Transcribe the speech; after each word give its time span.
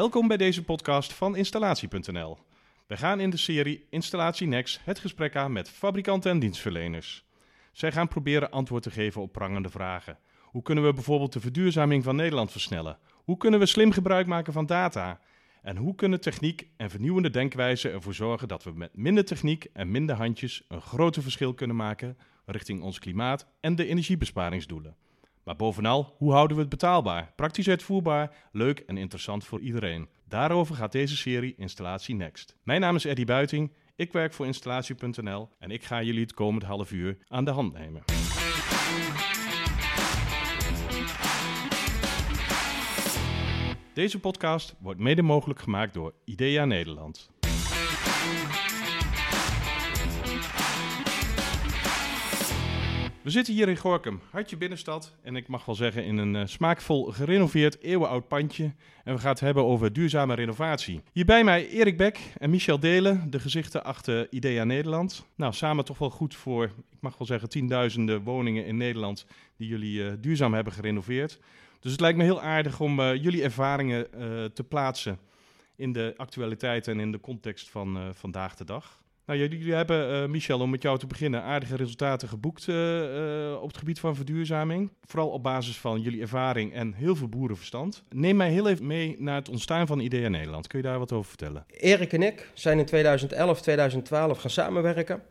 Welkom 0.00 0.28
bij 0.28 0.36
deze 0.36 0.64
podcast 0.64 1.12
van 1.12 1.36
Installatie.nl. 1.36 2.38
We 2.86 2.96
gaan 2.96 3.20
in 3.20 3.30
de 3.30 3.36
serie 3.36 3.86
Installatie 3.90 4.46
Next 4.46 4.80
het 4.84 4.98
gesprek 4.98 5.36
aan 5.36 5.52
met 5.52 5.70
fabrikanten 5.70 6.30
en 6.30 6.38
dienstverleners. 6.38 7.24
Zij 7.72 7.92
gaan 7.92 8.08
proberen 8.08 8.50
antwoord 8.50 8.82
te 8.82 8.90
geven 8.90 9.22
op 9.22 9.32
prangende 9.32 9.70
vragen. 9.70 10.18
Hoe 10.42 10.62
kunnen 10.62 10.84
we 10.84 10.92
bijvoorbeeld 10.92 11.32
de 11.32 11.40
verduurzaming 11.40 12.04
van 12.04 12.16
Nederland 12.16 12.50
versnellen? 12.50 12.98
Hoe 13.24 13.36
kunnen 13.36 13.60
we 13.60 13.66
slim 13.66 13.92
gebruik 13.92 14.26
maken 14.26 14.52
van 14.52 14.66
data? 14.66 15.20
En 15.62 15.76
hoe 15.76 15.94
kunnen 15.94 16.20
techniek 16.20 16.68
en 16.76 16.90
vernieuwende 16.90 17.30
denkwijzen 17.30 17.92
ervoor 17.92 18.14
zorgen 18.14 18.48
dat 18.48 18.64
we 18.64 18.72
met 18.72 18.96
minder 18.96 19.24
techniek 19.24 19.64
en 19.72 19.90
minder 19.90 20.16
handjes 20.16 20.64
een 20.68 20.82
groter 20.82 21.22
verschil 21.22 21.54
kunnen 21.54 21.76
maken 21.76 22.18
richting 22.46 22.82
ons 22.82 22.98
klimaat 22.98 23.46
en 23.60 23.74
de 23.74 23.86
energiebesparingsdoelen? 23.86 24.96
Maar 25.50 25.58
bovenal, 25.58 26.14
hoe 26.16 26.32
houden 26.32 26.56
we 26.56 26.62
het 26.62 26.70
betaalbaar, 26.70 27.32
praktisch 27.36 27.68
uitvoerbaar, 27.68 28.36
leuk 28.52 28.78
en 28.78 28.96
interessant 28.96 29.44
voor 29.44 29.60
iedereen? 29.60 30.08
Daarover 30.28 30.74
gaat 30.74 30.92
deze 30.92 31.16
serie 31.16 31.54
Installatie 31.56 32.14
Next. 32.14 32.56
Mijn 32.62 32.80
naam 32.80 32.94
is 32.94 33.04
Eddie 33.04 33.24
Buiting, 33.24 33.72
ik 33.96 34.12
werk 34.12 34.32
voor 34.32 34.46
Installatie.nl 34.46 35.48
en 35.58 35.70
ik 35.70 35.84
ga 35.84 36.02
jullie 36.02 36.20
het 36.20 36.34
komend 36.34 36.62
half 36.62 36.92
uur 36.92 37.18
aan 37.28 37.44
de 37.44 37.50
hand 37.50 37.72
nemen. 37.72 38.02
Deze 43.92 44.20
podcast 44.20 44.74
wordt 44.80 45.00
mede 45.00 45.22
mogelijk 45.22 45.60
gemaakt 45.60 45.94
door 45.94 46.14
IDEA 46.24 46.64
Nederland. 46.64 47.39
We 53.22 53.30
zitten 53.30 53.54
hier 53.54 53.68
in 53.68 53.76
Gorkum, 53.76 54.20
hartje 54.30 54.56
binnenstad. 54.56 55.14
En 55.22 55.36
ik 55.36 55.48
mag 55.48 55.64
wel 55.64 55.74
zeggen 55.74 56.04
in 56.04 56.18
een 56.18 56.34
uh, 56.34 56.42
smaakvol 56.46 57.04
gerenoveerd 57.04 57.80
eeuwenoud 57.80 58.28
pandje. 58.28 58.72
En 59.04 59.14
we 59.14 59.20
gaan 59.20 59.30
het 59.30 59.40
hebben 59.40 59.64
over 59.64 59.92
duurzame 59.92 60.34
renovatie. 60.34 61.00
Hier 61.12 61.24
bij 61.24 61.44
mij 61.44 61.68
Erik 61.68 61.96
Beck 61.96 62.18
en 62.38 62.50
Michel 62.50 62.80
Delen, 62.80 63.30
de 63.30 63.40
gezichten 63.40 63.84
achter 63.84 64.32
IDEA 64.32 64.64
Nederland. 64.64 65.26
Nou, 65.34 65.52
samen 65.52 65.84
toch 65.84 65.98
wel 65.98 66.10
goed 66.10 66.34
voor, 66.34 66.64
ik 66.64 67.00
mag 67.00 67.18
wel 67.18 67.26
zeggen, 67.26 67.48
tienduizenden 67.48 68.22
woningen 68.22 68.66
in 68.66 68.76
Nederland 68.76 69.26
die 69.56 69.68
jullie 69.68 70.02
uh, 70.02 70.12
duurzaam 70.20 70.54
hebben 70.54 70.72
gerenoveerd. 70.72 71.38
Dus 71.80 71.92
het 71.92 72.00
lijkt 72.00 72.18
me 72.18 72.24
heel 72.24 72.42
aardig 72.42 72.80
om 72.80 73.00
uh, 73.00 73.14
jullie 73.14 73.42
ervaringen 73.42 74.06
te 74.52 74.64
plaatsen 74.68 75.18
in 75.76 75.92
de 75.92 76.14
actualiteit 76.16 76.88
en 76.88 77.00
in 77.00 77.12
de 77.12 77.20
context 77.20 77.70
van 77.70 78.14
vandaag 78.14 78.56
de 78.56 78.64
dag. 78.64 79.02
Nou, 79.26 79.42
jullie 79.42 79.74
hebben, 79.74 80.22
uh, 80.22 80.28
Michel, 80.28 80.60
om 80.60 80.70
met 80.70 80.82
jou 80.82 80.98
te 80.98 81.06
beginnen, 81.06 81.42
aardige 81.42 81.76
resultaten 81.76 82.28
geboekt 82.28 82.66
uh, 82.66 82.76
uh, 82.76 83.62
op 83.62 83.68
het 83.68 83.76
gebied 83.76 84.00
van 84.00 84.16
verduurzaming. 84.16 84.90
Vooral 85.04 85.28
op 85.28 85.42
basis 85.42 85.78
van 85.78 86.00
jullie 86.00 86.20
ervaring 86.20 86.74
en 86.74 86.92
heel 86.92 87.16
veel 87.16 87.28
boerenverstand. 87.28 88.02
Neem 88.08 88.36
mij 88.36 88.50
heel 88.50 88.68
even 88.68 88.86
mee 88.86 89.16
naar 89.18 89.34
het 89.34 89.48
ontstaan 89.48 89.86
van 89.86 90.00
IDEA 90.00 90.28
Nederland. 90.28 90.66
Kun 90.66 90.78
je 90.78 90.84
daar 90.84 90.98
wat 90.98 91.12
over 91.12 91.28
vertellen? 91.28 91.64
Erik 91.76 92.12
en 92.12 92.22
ik 92.22 92.50
zijn 92.54 92.78
in 92.78 92.84
2011, 92.84 93.60
2012 93.60 94.38
gaan 94.38 94.50
samenwerken. 94.50 95.22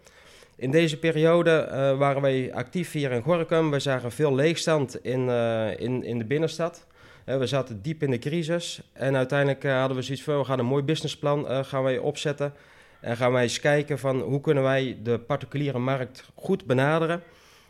In 0.56 0.72
deze 0.72 0.98
periode 0.98 1.67
waren 1.98 2.22
wij 2.22 2.54
actief 2.54 2.92
hier 2.92 3.12
in 3.12 3.22
Gorkum. 3.22 3.72
We 3.72 3.80
zagen 3.80 4.12
veel 4.12 4.36
leegstand 4.36 5.04
in, 5.04 5.30
in, 5.78 6.04
in 6.04 6.17
de 6.17 6.26
binnenstad. 6.26 6.88
we 7.26 7.48
zaten 7.48 7.82
diep 7.82 8.04
in 8.04 8.12
de 8.12 8.20
crisis 8.20 8.82
en 8.94 9.16
uiteindelijk 9.16 9.64
hadden 9.64 9.98
we 9.98 10.04
zoiets 10.04 10.23
van, 10.23 10.38
we 10.38 10.45
gaan 10.45 10.60
een 10.60 10.66
mooi 10.66 10.84
businessplan 10.84 11.66
gaan 11.66 11.84
wij 11.84 11.98
opzetten... 11.98 12.54
En 13.02 13.17
gaan 13.17 13.31
wij 13.31 13.44
eens 13.44 13.59
kijken 13.59 14.00
van 14.00 14.19
hoe 14.19 14.42
kunnen 14.42 14.64
wij 14.64 14.97
de 15.03 15.19
particuliere 15.19 15.80
markt 15.80 16.31
goed 16.36 16.66
benaderen 16.66 17.23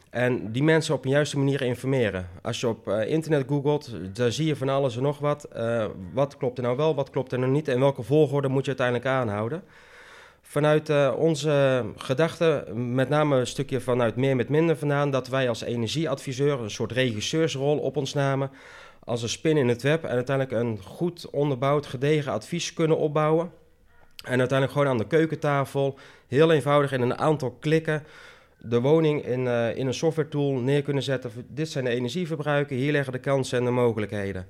en 0.09 0.51
die 0.51 0.63
mensen 0.63 0.93
op 0.93 1.05
een 1.05 1.11
juiste 1.11 1.37
manier 1.37 1.61
informeren. 1.61 2.29
Als 2.41 2.59
je 2.59 2.67
op 2.67 2.87
uh, 2.87 3.09
internet 3.09 3.47
googelt, 3.47 3.91
dan 4.13 4.31
zie 4.31 4.45
je 4.45 4.55
van 4.55 4.69
alles 4.69 4.95
en 4.95 5.01
nog 5.01 5.19
wat. 5.19 5.47
Uh, 5.55 5.85
wat 6.13 6.37
klopt 6.37 6.57
er 6.57 6.63
nou 6.63 6.77
wel, 6.77 6.95
wat 6.95 7.09
klopt 7.09 7.31
er 7.31 7.39
nou 7.39 7.51
niet 7.51 7.67
en 7.67 7.79
welke 7.79 8.03
volgorde 8.03 8.47
moet 8.47 8.65
je 8.65 8.67
uiteindelijk 8.67 9.07
aanhouden. 9.07 9.63
Vanuit 10.41 10.89
uh, 10.89 11.13
onze 11.17 11.85
gedachten, 11.95 12.95
met 12.95 13.09
name 13.09 13.39
een 13.39 13.47
stukje 13.47 13.81
vanuit 13.81 14.15
meer 14.15 14.35
met 14.35 14.49
minder 14.49 14.77
vandaan, 14.77 15.11
dat 15.11 15.27
wij 15.27 15.49
als 15.49 15.61
energieadviseur 15.61 16.59
een 16.59 16.71
soort 16.71 16.91
regisseursrol 16.91 17.77
op 17.77 17.97
ons 17.97 18.13
namen. 18.13 18.51
Als 19.03 19.21
een 19.21 19.29
spin 19.29 19.57
in 19.57 19.67
het 19.67 19.81
web 19.81 20.03
en 20.03 20.15
uiteindelijk 20.15 20.61
een 20.61 20.79
goed 20.83 21.29
onderbouwd, 21.29 21.85
gedegen 21.85 22.31
advies 22.31 22.73
kunnen 22.73 22.97
opbouwen. 22.97 23.51
En 24.25 24.39
uiteindelijk 24.39 24.71
gewoon 24.71 24.87
aan 24.87 24.97
de 24.97 25.07
keukentafel, 25.07 25.97
heel 26.27 26.51
eenvoudig 26.51 26.91
in 26.91 27.01
een 27.01 27.17
aantal 27.17 27.51
klikken, 27.59 28.03
de 28.57 28.79
woning 28.81 29.25
in, 29.25 29.45
uh, 29.45 29.77
in 29.77 29.87
een 29.87 29.93
software 29.93 30.27
tool 30.27 30.51
neer 30.51 30.81
kunnen 30.81 31.03
zetten. 31.03 31.31
Dit 31.47 31.69
zijn 31.69 31.83
de 31.83 31.89
energieverbruiken, 31.89 32.75
hier 32.75 32.91
liggen 32.91 33.13
de 33.13 33.19
kansen 33.19 33.57
en 33.57 33.65
de 33.65 33.71
mogelijkheden. 33.71 34.45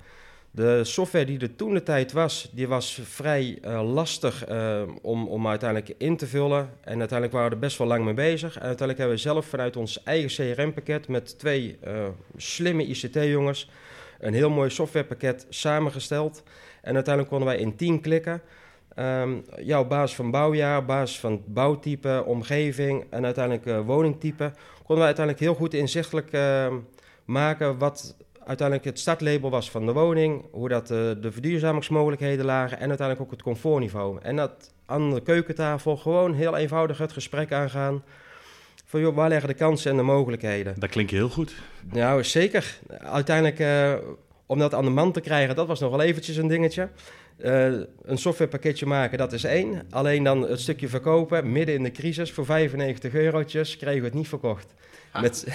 De 0.50 0.84
software 0.84 1.24
die 1.24 1.38
er 1.38 1.56
toen 1.56 1.74
de 1.74 1.82
tijd 1.82 2.12
was, 2.12 2.50
die 2.52 2.68
was 2.68 3.00
vrij 3.04 3.58
uh, 3.64 3.92
lastig 3.92 4.48
uh, 4.48 4.82
om, 5.02 5.28
om 5.28 5.46
uiteindelijk 5.48 5.94
in 5.98 6.16
te 6.16 6.26
vullen. 6.26 6.70
En 6.80 6.98
uiteindelijk 6.98 7.32
waren 7.32 7.48
we 7.48 7.54
er 7.54 7.60
best 7.60 7.78
wel 7.78 7.86
lang 7.86 8.04
mee 8.04 8.14
bezig. 8.14 8.54
En 8.54 8.62
uiteindelijk 8.62 8.98
hebben 8.98 9.16
we 9.16 9.22
zelf 9.22 9.46
vanuit 9.46 9.76
ons 9.76 10.02
eigen 10.02 10.54
CRM-pakket 10.54 11.08
met 11.08 11.38
twee 11.38 11.78
slimme 12.36 12.86
ICT-jongens 12.86 13.70
een 14.20 14.34
heel 14.34 14.50
mooi 14.50 14.70
softwarepakket 14.70 15.46
samengesteld. 15.48 16.42
En 16.82 16.94
uiteindelijk 16.94 17.34
konden 17.34 17.48
wij 17.48 17.58
in 17.58 17.76
10 17.76 18.00
klikken 18.00 18.42
Um, 18.98 19.44
ja, 19.58 19.80
op 19.80 19.88
basis 19.88 20.16
van 20.16 20.30
bouwjaar, 20.30 20.78
op 20.78 20.86
basis 20.86 21.20
van 21.20 21.42
bouwtype, 21.46 22.22
omgeving 22.26 23.04
en 23.10 23.24
uiteindelijk 23.24 23.66
uh, 23.66 23.80
woningtype, 23.86 24.52
konden 24.76 24.98
we 24.98 25.04
uiteindelijk 25.04 25.44
heel 25.44 25.54
goed 25.54 25.74
inzichtelijk 25.74 26.32
uh, 26.32 26.66
maken 27.24 27.78
wat 27.78 28.16
uiteindelijk 28.44 28.88
het 28.88 28.98
startlabel 28.98 29.50
was 29.50 29.70
van 29.70 29.86
de 29.86 29.92
woning, 29.92 30.44
hoe 30.50 30.68
dat 30.68 30.90
uh, 30.90 30.96
de 31.20 31.32
verduurzamingsmogelijkheden 31.32 32.44
lagen 32.44 32.78
en 32.78 32.88
uiteindelijk 32.88 33.26
ook 33.26 33.30
het 33.30 33.42
comfortniveau. 33.42 34.18
En 34.22 34.36
dat 34.36 34.72
aan 34.86 35.14
de 35.14 35.20
keukentafel 35.20 35.96
gewoon 35.96 36.34
heel 36.34 36.56
eenvoudig 36.56 36.98
het 36.98 37.12
gesprek 37.12 37.52
aangaan. 37.52 38.02
Van 38.84 39.00
joh, 39.00 39.14
waar 39.14 39.28
liggen 39.28 39.48
de 39.48 39.54
kansen 39.54 39.90
en 39.90 39.96
de 39.96 40.02
mogelijkheden? 40.02 40.74
Dat 40.78 40.90
klinkt 40.90 41.10
heel 41.10 41.28
goed. 41.28 41.54
Nou, 41.92 42.24
zeker. 42.24 42.78
Uiteindelijk, 42.98 43.58
uh, 43.58 43.94
om 44.46 44.58
dat 44.58 44.74
aan 44.74 44.84
de 44.84 44.90
man 44.90 45.12
te 45.12 45.20
krijgen, 45.20 45.56
dat 45.56 45.66
was 45.66 45.80
nog 45.80 45.90
wel 45.90 46.02
eventjes 46.02 46.36
een 46.36 46.48
dingetje. 46.48 46.88
Uh, 47.44 47.64
een 48.02 48.18
softwarepakketje 48.18 48.86
maken, 48.86 49.18
dat 49.18 49.32
is 49.32 49.44
één. 49.44 49.86
Alleen 49.90 50.24
dan 50.24 50.42
het 50.42 50.60
stukje 50.60 50.88
verkopen, 50.88 51.52
midden 51.52 51.74
in 51.74 51.82
de 51.82 51.90
crisis, 51.90 52.32
voor 52.32 52.44
95 52.44 53.14
eurotjes, 53.14 53.76
kregen 53.76 54.00
we 54.00 54.06
het 54.06 54.14
niet 54.14 54.28
verkocht. 54.28 54.74
Ah. 55.10 55.22
Met, 55.22 55.46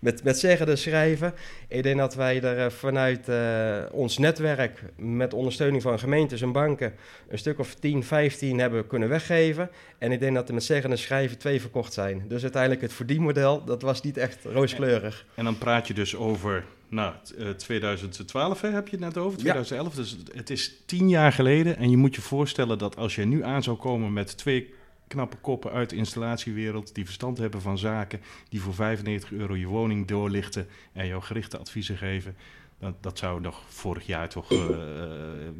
met, 0.00 0.24
met 0.24 0.38
zeggen 0.38 0.68
en 0.68 0.78
schrijven. 0.78 1.34
Ik 1.68 1.82
denk 1.82 1.98
dat 1.98 2.14
wij 2.14 2.42
er 2.42 2.58
uh, 2.58 2.70
vanuit 2.70 3.28
uh, 3.28 3.78
ons 3.92 4.18
netwerk, 4.18 4.82
met 4.96 5.34
ondersteuning 5.34 5.82
van 5.82 5.98
gemeentes 5.98 6.42
en 6.42 6.52
banken, 6.52 6.94
een 7.28 7.38
stuk 7.38 7.58
of 7.58 7.74
10, 7.74 8.04
15 8.04 8.58
hebben 8.58 8.86
kunnen 8.86 9.08
weggeven. 9.08 9.70
En 9.98 10.12
ik 10.12 10.20
denk 10.20 10.34
dat 10.34 10.48
er 10.48 10.54
met 10.54 10.64
zeggen 10.64 10.90
en 10.90 10.98
schrijven 10.98 11.38
twee 11.38 11.60
verkocht 11.60 11.92
zijn. 11.92 12.24
Dus 12.28 12.42
uiteindelijk 12.42 12.82
het 12.82 12.92
verdienmodel, 12.92 13.64
dat 13.64 13.82
was 13.82 14.02
niet 14.02 14.16
echt 14.16 14.44
rooskleurig. 14.44 15.20
En, 15.20 15.26
en 15.34 15.44
dan 15.44 15.58
praat 15.58 15.86
je 15.86 15.94
dus 15.94 16.16
over 16.16 16.64
nou, 16.88 17.14
2012 17.56 18.60
hè, 18.60 18.70
heb 18.70 18.88
je 18.88 18.96
het 18.96 19.04
net 19.04 19.16
over, 19.16 19.38
2011. 19.38 19.90
Ja. 19.90 20.00
Dus 20.00 20.16
het 20.32 20.50
is 20.50 20.82
tien 20.86 21.08
jaar 21.08 21.32
geleden. 21.32 21.76
En 21.76 21.90
je 21.90 21.96
moet 21.96 22.14
je 22.14 22.20
voorstellen 22.20 22.78
dat 22.78 22.96
als 22.96 23.14
je 23.14 23.24
nu 23.24 23.44
aan 23.44 23.62
zou 23.62 23.76
komen 23.76 24.12
met 24.12 24.36
twee 24.36 24.74
knappe 25.08 25.36
koppen 25.36 25.72
uit 25.72 25.90
de 25.90 25.96
installatiewereld... 25.96 26.94
die 26.94 27.04
verstand 27.04 27.38
hebben 27.38 27.60
van 27.60 27.78
zaken, 27.78 28.20
die 28.48 28.60
voor 28.60 28.74
95 28.74 29.32
euro 29.32 29.56
je 29.56 29.66
woning 29.66 30.06
doorlichten... 30.06 30.68
en 30.92 31.06
jou 31.06 31.22
gerichte 31.22 31.58
adviezen 31.58 31.96
geven... 31.96 32.36
Dat, 32.78 33.02
dat 33.02 33.18
zou 33.18 33.40
nog 33.40 33.62
vorig 33.68 34.06
jaar 34.06 34.28
toch 34.28 34.50
uh, 34.50 34.76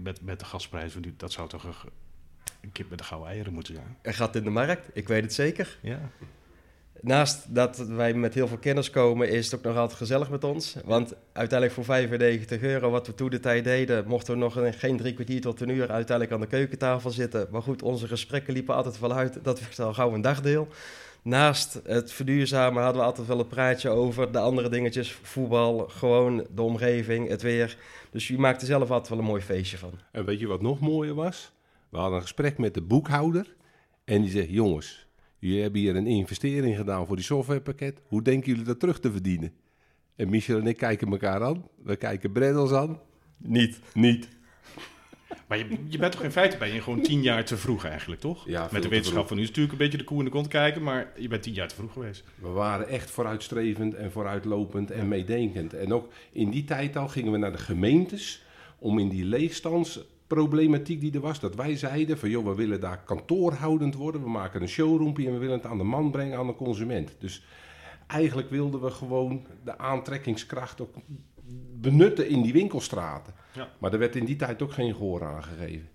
met, 0.03 0.23
met 0.23 0.39
de 0.39 0.45
gasprijs... 0.45 0.95
dat 1.17 1.33
zou 1.33 1.49
toch 1.49 1.87
een 2.61 2.73
kip 2.73 2.91
met 2.91 2.99
de 2.99 3.05
gouden 3.05 3.31
eieren 3.31 3.53
moeten 3.53 3.75
zijn. 3.75 3.97
Er 4.03 4.15
gaat 4.15 4.37
in 4.37 4.45
de 4.45 4.51
markt, 4.51 4.91
ik 4.93 5.09
weet 5.09 5.23
het 5.23 5.35
zeker. 5.35 5.79
Ja. 5.83 6.11
Naast 7.01 7.55
dat 7.55 7.77
wij 7.77 8.15
met 8.15 8.35
heel 8.35 8.49
veel 8.49 8.59
kennis 8.59 8.91
komen, 8.91 9.29
is 9.29 9.45
het 9.45 9.55
ook 9.55 9.63
nog 9.63 9.77
altijd 9.77 9.99
gezellig 9.99 10.31
met 10.31 10.45
ons. 10.45 10.77
Want 10.85 11.15
uiteindelijk 11.33 11.73
voor 11.73 11.85
95 11.85 12.61
euro, 12.61 12.91
wat 12.91 13.07
we 13.07 13.15
toen 13.15 13.31
de 13.31 13.41
tijd 13.41 13.65
deden, 13.65 14.07
mochten 14.07 14.35
we 14.35 14.41
nog 14.41 14.57
een, 14.57 14.75
geen 14.75 14.97
drie 14.97 15.15
kwartier 15.15 15.41
tot 15.41 15.61
een 15.61 15.69
uur 15.69 15.91
uiteindelijk 15.91 16.33
aan 16.33 16.41
de 16.41 16.57
keukentafel 16.57 17.11
zitten. 17.11 17.49
Maar 17.51 17.63
goed, 17.63 17.83
onze 17.83 18.07
gesprekken 18.07 18.53
liepen 18.53 18.75
altijd 18.75 18.99
wel 18.99 19.13
uit. 19.13 19.39
Dat 19.43 19.61
werd 19.61 19.79
al 19.79 19.95
gauw 19.95 20.15
een 20.15 20.21
dagdeel. 20.21 20.69
Naast 21.23 21.81
het 21.85 22.13
verduurzamen 22.13 22.83
hadden 22.83 23.01
we 23.01 23.09
altijd 23.09 23.27
wel 23.27 23.39
het 23.39 23.49
praatje 23.49 23.89
over 23.89 24.33
de 24.33 24.39
andere 24.39 24.69
dingetjes. 24.69 25.13
Voetbal, 25.23 25.89
gewoon 25.89 26.47
de 26.55 26.63
omgeving, 26.63 27.29
het 27.29 27.43
weer. 27.43 27.77
Dus 28.11 28.29
je 28.29 28.39
maakte 28.39 28.67
zelf 28.67 28.91
altijd 28.91 29.09
wel 29.09 29.19
een 29.19 29.25
mooi 29.25 29.43
feestje 29.43 29.79
van. 29.79 29.93
En 30.13 30.25
weet 30.25 30.41
je 30.41 30.47
wat 30.47 30.63
nog 30.63 30.81
mooier 30.81 31.15
was? 31.15 31.53
We 31.89 31.97
hadden 31.97 32.17
een 32.17 32.23
gesprek 32.23 32.59
met 32.59 32.75
de 32.75 32.83
boekhouder. 32.83 33.57
En 34.05 34.23
die 34.23 34.31
zegt, 34.31 34.51
jongens, 34.51 35.08
Jullie 35.39 35.63
hebben 35.63 35.81
hier 35.81 35.97
een 35.97 36.07
investering 36.07 36.77
gedaan 36.77 37.07
voor 37.07 37.17
die 37.17 37.25
softwarepakket. 37.25 38.01
Hoe 38.07 38.23
denken 38.23 38.51
jullie 38.51 38.65
dat 38.65 38.81
terug 38.81 39.01
te 39.01 39.13
verdienen? 39.13 39.53
En 40.17 40.29
Michel 40.29 40.59
en 40.59 40.67
ik 40.67 40.77
kijken 40.77 41.11
elkaar 41.11 41.43
aan. 41.43 41.69
We 41.83 41.97
kijken 41.97 42.33
Breddels 42.33 42.73
aan. 42.73 43.01
Niet, 43.37 43.81
niet. 43.95 44.29
Maar 45.47 45.59
je, 45.59 45.67
je, 45.89 45.99
bent 45.99 46.13
toch 46.13 46.23
in 46.23 46.31
feite 46.31 46.57
ben 46.57 46.75
je 46.75 46.83
gewoon 46.83 47.03
tien 47.03 47.23
jaar 47.23 47.45
te 47.45 47.57
vroeg 47.57 47.85
eigenlijk, 47.85 48.21
toch? 48.21 48.49
Ja, 48.49 48.69
Met 48.73 48.83
de 48.83 48.89
wetenschap 48.89 49.27
van 49.27 49.37
nu 49.37 49.43
is 49.43 49.49
natuurlijk 49.49 49.73
een 49.73 49.85
beetje 49.85 49.99
de 49.99 50.05
koe 50.05 50.19
in 50.19 50.25
de 50.25 50.31
kont 50.31 50.49
kijken, 50.49 50.83
maar 50.83 51.13
je 51.17 51.29
bent 51.29 51.43
tien 51.43 51.53
jaar 51.53 51.69
te 51.69 51.75
vroeg 51.75 51.93
geweest. 51.93 52.25
We 52.35 52.49
waren 52.49 52.89
echt 52.89 53.11
vooruitstrevend 53.11 53.95
en 53.95 54.13
vooruitlopend 54.13 54.91
en 54.91 55.09
meedenkend. 55.09 55.75
En 55.75 55.93
ook 55.93 56.13
in 56.33 56.51
die 56.51 56.65
tijd 56.65 56.97
al 56.97 57.09
gingen 57.09 57.33
we 57.33 57.39
naar 57.39 57.53
de 57.53 57.59
gemeentes 57.59 58.43
om 58.79 58.99
in 58.99 59.09
die 59.09 59.25
leegstands 59.25 60.01
problematiek 60.29 61.01
die 61.01 61.13
er 61.13 61.21
was. 61.21 61.41
Dat 61.41 61.55
wij 61.55 61.77
zeiden 61.77 62.19
van 62.19 62.31
joh, 62.31 62.47
we 62.47 62.55
willen 62.55 62.81
daar 62.81 63.03
kantoorhoudend 63.05 63.95
worden. 63.95 64.23
We 64.23 64.29
maken 64.29 64.63
een 64.63 64.69
showroompje 64.69 65.27
en 65.27 65.33
we 65.33 65.39
willen 65.39 65.57
het 65.57 65.67
aan 65.67 65.79
de 65.79 65.85
man 65.85 66.11
brengen, 66.11 66.39
aan 66.39 66.47
de 66.47 66.55
consument. 66.55 67.17
Dus 67.19 67.45
eigenlijk 68.07 68.51
wilden 68.51 68.81
we 68.81 68.91
gewoon 68.91 69.47
de 69.65 69.79
aantrekkingskracht 69.79 70.81
ook 70.81 70.95
benutten 71.81 72.29
in 72.29 72.43
die 72.43 72.53
winkelstraten. 72.53 73.35
Ja. 73.55 73.69
Maar 73.79 73.93
er 73.93 73.99
werd 73.99 74.17
in 74.17 74.25
die 74.25 74.37
tijd 74.37 74.63
ook 74.63 74.73
geen 74.73 74.95
gehoor 74.95 75.25
aan 75.25 75.45
gegeven. 75.45 75.89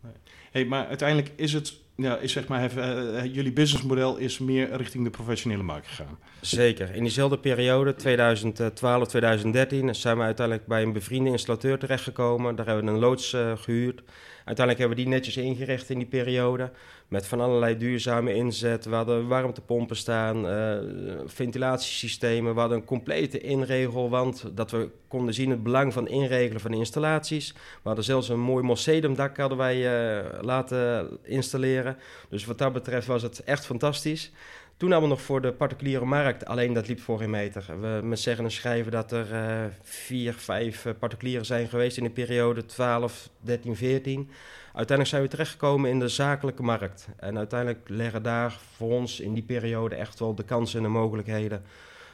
Hey, 0.51 0.65
maar 0.65 0.87
uiteindelijk 0.87 1.31
is 1.35 1.53
het, 1.53 1.79
ja, 1.95 2.17
is 2.17 2.31
zeg 2.31 2.47
maar, 2.47 2.59
heeft, 2.59 2.77
eh, 2.77 3.33
jullie 3.33 3.53
businessmodel 3.53 4.17
is 4.17 4.39
meer 4.39 4.77
richting 4.77 5.03
de 5.03 5.09
professionele 5.09 5.63
markt 5.63 5.87
gegaan. 5.87 6.17
Zeker. 6.41 6.95
In 6.95 7.01
diezelfde 7.01 7.37
periode, 7.37 7.95
2012, 7.95 9.07
2013, 9.07 9.95
zijn 9.95 10.17
we 10.17 10.23
uiteindelijk 10.23 10.67
bij 10.67 10.81
een 10.81 10.93
bevriende 10.93 11.29
installateur 11.29 11.79
terechtgekomen. 11.79 12.55
Daar 12.55 12.65
hebben 12.65 12.85
we 12.85 12.91
een 12.91 12.99
loods 12.99 13.33
uh, 13.33 13.51
gehuurd. 13.55 14.01
Uiteindelijk 14.45 14.79
hebben 14.79 14.97
we 14.97 15.03
die 15.03 15.13
netjes 15.13 15.37
ingericht 15.37 15.89
in 15.89 15.97
die 15.97 16.07
periode. 16.07 16.71
Met 17.07 17.27
van 17.27 17.41
allerlei 17.41 17.77
duurzame 17.77 18.33
inzet. 18.33 18.85
We 18.85 18.95
hadden 18.95 19.27
warmtepompen 19.27 19.95
staan, 19.95 20.45
uh, 20.45 20.77
ventilatiesystemen. 21.25 22.53
We 22.53 22.59
hadden 22.59 22.77
een 22.77 22.85
complete 22.85 23.39
inregelwand. 23.39 24.45
Dat 24.55 24.71
we 24.71 24.89
konden 25.07 25.33
zien 25.33 25.49
het 25.49 25.63
belang 25.63 25.93
van 25.93 26.07
inregelen 26.07 26.61
van 26.61 26.73
installaties. 26.73 27.51
We 27.53 27.59
hadden 27.83 28.03
zelfs 28.03 28.29
een 28.29 28.39
mooi 28.39 28.63
mossedumdak 28.63 29.37
hadden 29.37 29.57
wij 29.57 29.77
uh, 29.77 30.29
laten 30.41 31.09
installeren. 31.23 31.97
Dus 32.29 32.45
wat 32.45 32.57
dat 32.57 32.73
betreft 32.73 33.07
was 33.07 33.21
het 33.21 33.43
echt 33.43 33.65
fantastisch. 33.65 34.31
Toen 34.77 34.91
hadden 34.91 35.09
we 35.09 35.15
nog 35.15 35.25
voor 35.25 35.41
de 35.41 35.53
particuliere 35.53 36.05
markt, 36.05 36.45
alleen 36.45 36.73
dat 36.73 36.87
liep 36.87 36.99
voor 36.99 37.17
geen 37.17 37.29
meter. 37.29 37.65
We 38.09 38.15
zeggen 38.15 38.43
en 38.45 38.51
schrijven 38.51 38.91
dat 38.91 39.11
er 39.11 39.31
uh, 39.31 39.65
vier, 39.81 40.33
vijf 40.33 40.85
uh, 40.85 40.93
particulieren 40.99 41.45
zijn 41.45 41.67
geweest 41.67 41.97
in 41.97 42.03
de 42.03 42.09
periode 42.09 42.65
12, 42.65 43.29
13, 43.39 43.75
14. 43.75 44.29
Uiteindelijk 44.65 45.09
zijn 45.09 45.21
we 45.21 45.27
terechtgekomen 45.27 45.89
in 45.89 45.99
de 45.99 46.07
zakelijke 46.07 46.63
markt. 46.63 47.07
En 47.17 47.37
uiteindelijk 47.37 47.89
leggen 47.89 48.23
daar 48.23 48.59
voor 48.75 48.91
ons 48.91 49.19
in 49.19 49.33
die 49.33 49.43
periode 49.43 49.95
echt 49.95 50.19
wel 50.19 50.35
de 50.35 50.43
kansen 50.43 50.77
en 50.77 50.83
de 50.83 50.89
mogelijkheden. 50.89 51.63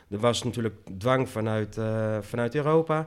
Er 0.09 0.19
was 0.19 0.43
natuurlijk 0.43 0.75
dwang 0.97 1.29
vanuit, 1.29 1.77
uh, 1.77 2.17
vanuit 2.21 2.55
Europa. 2.55 2.97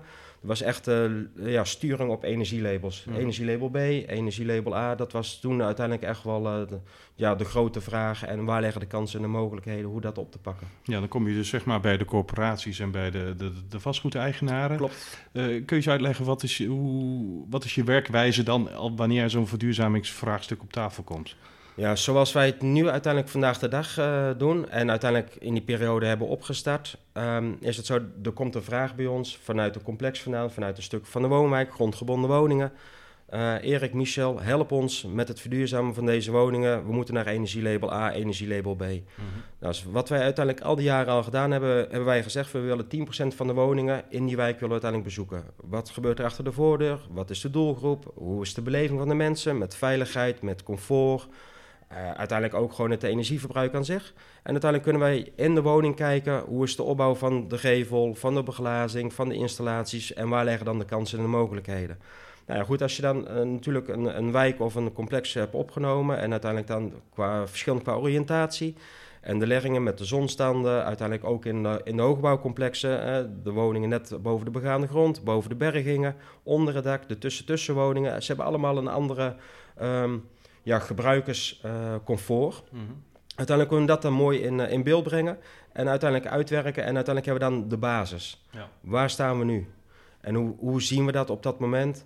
Er 0.41 0.49
was 0.49 0.63
echt 0.63 0.89
uh, 0.89 1.11
ja, 1.35 1.65
sturing 1.65 2.11
op 2.11 2.25
energielabels. 2.25 3.07
Ja. 3.11 3.17
Energielabel 3.17 3.69
B, 3.69 3.77
energielabel 3.77 4.77
A. 4.77 4.95
Dat 4.95 5.13
was 5.13 5.41
toen 5.41 5.63
uiteindelijk 5.63 6.07
echt 6.07 6.25
wel 6.25 6.61
uh, 6.61 6.69
de, 6.69 6.79
ja, 7.15 7.35
de 7.35 7.45
grote 7.45 7.81
vraag. 7.81 8.25
En 8.25 8.45
waar 8.45 8.61
liggen 8.61 8.81
de 8.81 8.87
kansen 8.87 9.17
en 9.17 9.25
de 9.25 9.31
mogelijkheden, 9.31 9.85
hoe 9.85 10.01
dat 10.01 10.19
op 10.19 10.33
te 10.33 10.39
pakken. 10.39 10.67
Ja, 10.83 10.99
dan 10.99 11.09
kom 11.09 11.29
je 11.29 11.35
dus 11.35 11.49
zeg 11.49 11.65
maar 11.65 11.81
bij 11.81 11.97
de 11.97 12.05
corporaties 12.05 12.79
en 12.79 12.91
bij 12.91 13.11
de, 13.11 13.35
de, 13.37 13.53
de 13.69 13.81
vastgoedeigenaren. 13.81 14.77
Klopt. 14.77 15.19
Uh, 15.33 15.45
kun 15.45 15.65
je 15.67 15.75
eens 15.75 15.89
uitleggen, 15.89 16.25
wat 16.25 16.43
is, 16.43 16.57
je, 16.57 16.67
hoe, 16.67 17.45
wat 17.51 17.65
is 17.65 17.75
je 17.75 17.85
werkwijze 17.85 18.43
dan 18.43 18.69
wanneer 18.97 19.31
zo'n 19.31 19.47
verduurzamingsvraagstuk 19.47 20.63
op 20.63 20.73
tafel 20.73 21.03
komt? 21.03 21.37
Ja, 21.75 21.97
zoals 21.97 22.33
wij 22.33 22.47
het 22.47 22.63
nu 22.63 22.89
uiteindelijk 22.89 23.33
vandaag 23.33 23.59
de 23.59 23.69
dag 23.69 23.99
uh, 23.99 24.31
doen 24.37 24.69
en 24.69 24.91
uiteindelijk 24.91 25.35
in 25.35 25.53
die 25.53 25.63
periode 25.63 26.07
hebben 26.07 26.29
opgestart, 26.29 26.97
um, 27.13 27.57
is 27.61 27.77
het 27.77 27.87
zo, 27.87 28.01
er 28.23 28.33
komt 28.33 28.55
een 28.55 28.63
vraag 28.63 28.95
bij 28.95 29.07
ons 29.07 29.39
vanuit 29.43 29.75
een 29.77 29.83
complex 29.83 30.23
vandaan, 30.23 30.51
vanuit 30.51 30.77
een 30.77 30.83
stuk 30.83 31.07
van 31.07 31.23
de 31.23 31.29
woonwijk, 31.29 31.73
grondgebonden 31.73 32.31
woningen. 32.31 32.73
Uh, 33.35 33.55
Erik, 33.63 33.95
Michel, 33.95 34.41
help 34.41 34.73
ons 34.73 35.07
met 35.13 35.29
het 35.29 35.41
verduurzamen 35.41 35.95
van 35.95 36.07
deze 36.07 36.31
woningen. 36.31 36.87
We 36.87 36.93
moeten 36.93 37.15
naar 37.15 37.27
energielabel 37.27 37.93
A, 37.93 38.13
energielabel 38.13 38.75
B. 38.75 38.81
Mm 38.81 38.89
-hmm. 38.89 39.43
nou, 39.59 39.73
dus 39.73 39.85
wat 39.91 40.09
wij 40.09 40.21
uiteindelijk 40.21 40.65
al 40.67 40.77
die 40.77 40.85
jaren 40.85 41.13
al 41.13 41.23
gedaan 41.23 41.51
hebben, 41.51 41.77
hebben 41.77 42.05
wij 42.05 42.23
gezegd... 42.23 42.53
we 42.53 42.59
willen 42.59 42.87
10% 43.33 43.37
van 43.37 43.47
de 43.47 43.53
woningen 43.53 44.05
in 44.09 44.27
die 44.27 44.37
wijk 44.37 44.61
willen 44.61 44.77
we 44.77 44.83
uiteindelijk 44.83 45.09
bezoeken. 45.09 45.45
Wat 45.57 45.91
gebeurt 45.91 46.19
er 46.19 46.25
achter 46.25 46.45
de 46.45 46.53
voordeur? 46.53 47.01
Wat 47.11 47.31
is 47.31 47.41
de 47.41 47.51
doelgroep? 47.51 48.13
Hoe 48.15 48.43
is 48.43 48.55
de 48.55 48.63
beleving 48.63 48.99
van 48.99 49.09
de 49.09 49.15
mensen? 49.15 49.59
Met 49.59 49.75
veiligheid, 49.75 50.43
met 50.43 50.63
comfort... 50.63 51.29
Uh, 51.93 52.11
uiteindelijk 52.11 52.61
ook 52.61 52.73
gewoon 52.73 52.91
het 52.91 53.03
energieverbruik 53.03 53.75
aan 53.75 53.85
zich. 53.85 54.13
En 54.43 54.51
uiteindelijk 54.51 54.83
kunnen 54.83 55.03
wij 55.03 55.33
in 55.37 55.55
de 55.55 55.63
woning 55.63 55.97
kijken 55.97 56.41
hoe 56.41 56.65
is 56.65 56.77
de 56.77 56.83
opbouw 56.83 57.15
van 57.15 57.49
de 57.49 57.59
gevel, 57.59 58.15
van 58.15 58.35
de 58.35 58.43
beglazing, 58.43 59.13
van 59.13 59.29
de 59.29 59.35
installaties 59.35 60.15
en 60.15 60.29
waar 60.29 60.45
liggen 60.45 60.65
dan 60.65 60.79
de 60.79 60.85
kansen 60.85 61.19
en 61.19 61.25
de 61.25 61.31
mogelijkheden. 61.31 61.99
Nou 62.47 62.59
ja, 62.59 62.65
goed, 62.65 62.83
als 62.83 62.97
je 62.97 63.03
dan 63.03 63.29
uh, 63.29 63.43
natuurlijk 63.43 63.89
een, 63.89 64.17
een, 64.19 64.33
wijk 64.33 64.61
of 64.61 64.75
een 64.75 64.93
complex 64.93 65.35
hebt 65.35 65.55
opgenomen 65.55 66.19
en 66.19 66.31
uiteindelijk 66.31 66.71
dan 66.71 66.93
qua 67.15 67.47
verschillend 67.47 67.83
qua 67.83 67.95
oriëntatie 67.95 68.75
en 69.21 69.39
de 69.39 69.47
leggingen 69.47 69.83
met 69.83 69.99
de 69.99 70.05
zonstanden, 70.05 70.85
uiteindelijk 70.85 71.29
ook 71.29 71.45
in 71.45 71.63
de, 71.63 71.81
in 71.85 71.97
de 71.97 72.03
hoogbouwcomplexen, 72.03 73.41
de 73.43 73.51
woningen 73.51 73.89
net 73.89 74.17
boven 74.23 74.45
de 74.45 74.51
begaande 74.51 74.87
grond, 74.87 75.25
boven 75.25 75.51
de 75.51 75.57
bergingen, 75.57 76.17
onder 76.43 76.75
het 76.75 76.85
dak, 76.85 77.09
de 77.09 77.19
tussen-tussenwoningen. 77.19 78.23
Ze 78.23 78.27
hebben 78.27 78.47
allemaal 78.47 78.77
een 78.77 78.89
andere 78.89 79.37
um, 79.83 80.25
ja, 80.63 80.79
gebruikerscomfort. 80.79 82.73
Mm-hmm. 82.73 83.03
Uiteindelijk 83.27 83.69
kunnen 83.69 83.87
we 83.87 83.93
dat 83.93 84.03
dan 84.03 84.13
mooi 84.13 84.39
in, 84.39 84.59
uh, 84.59 84.73
in 84.73 84.83
beeld 84.83 85.03
brengen 85.03 85.39
en 85.73 85.89
uiteindelijk 85.89 86.31
uitwerken. 86.31 86.85
En 86.85 86.95
uiteindelijk 86.95 87.27
hebben 87.27 87.49
we 87.49 87.55
dan 87.55 87.69
de 87.69 87.77
basis. 87.77 88.47
Ja. 88.51 88.69
Waar 88.81 89.11
staan 89.11 89.39
we 89.39 89.45
nu? 89.45 89.69
En 90.21 90.35
hoe, 90.35 90.55
hoe 90.59 90.83
zien 90.83 91.07
we 91.07 91.13
dat 91.13 91.31
op 91.31 91.43
dat 91.43 91.59
moment? 91.59 92.05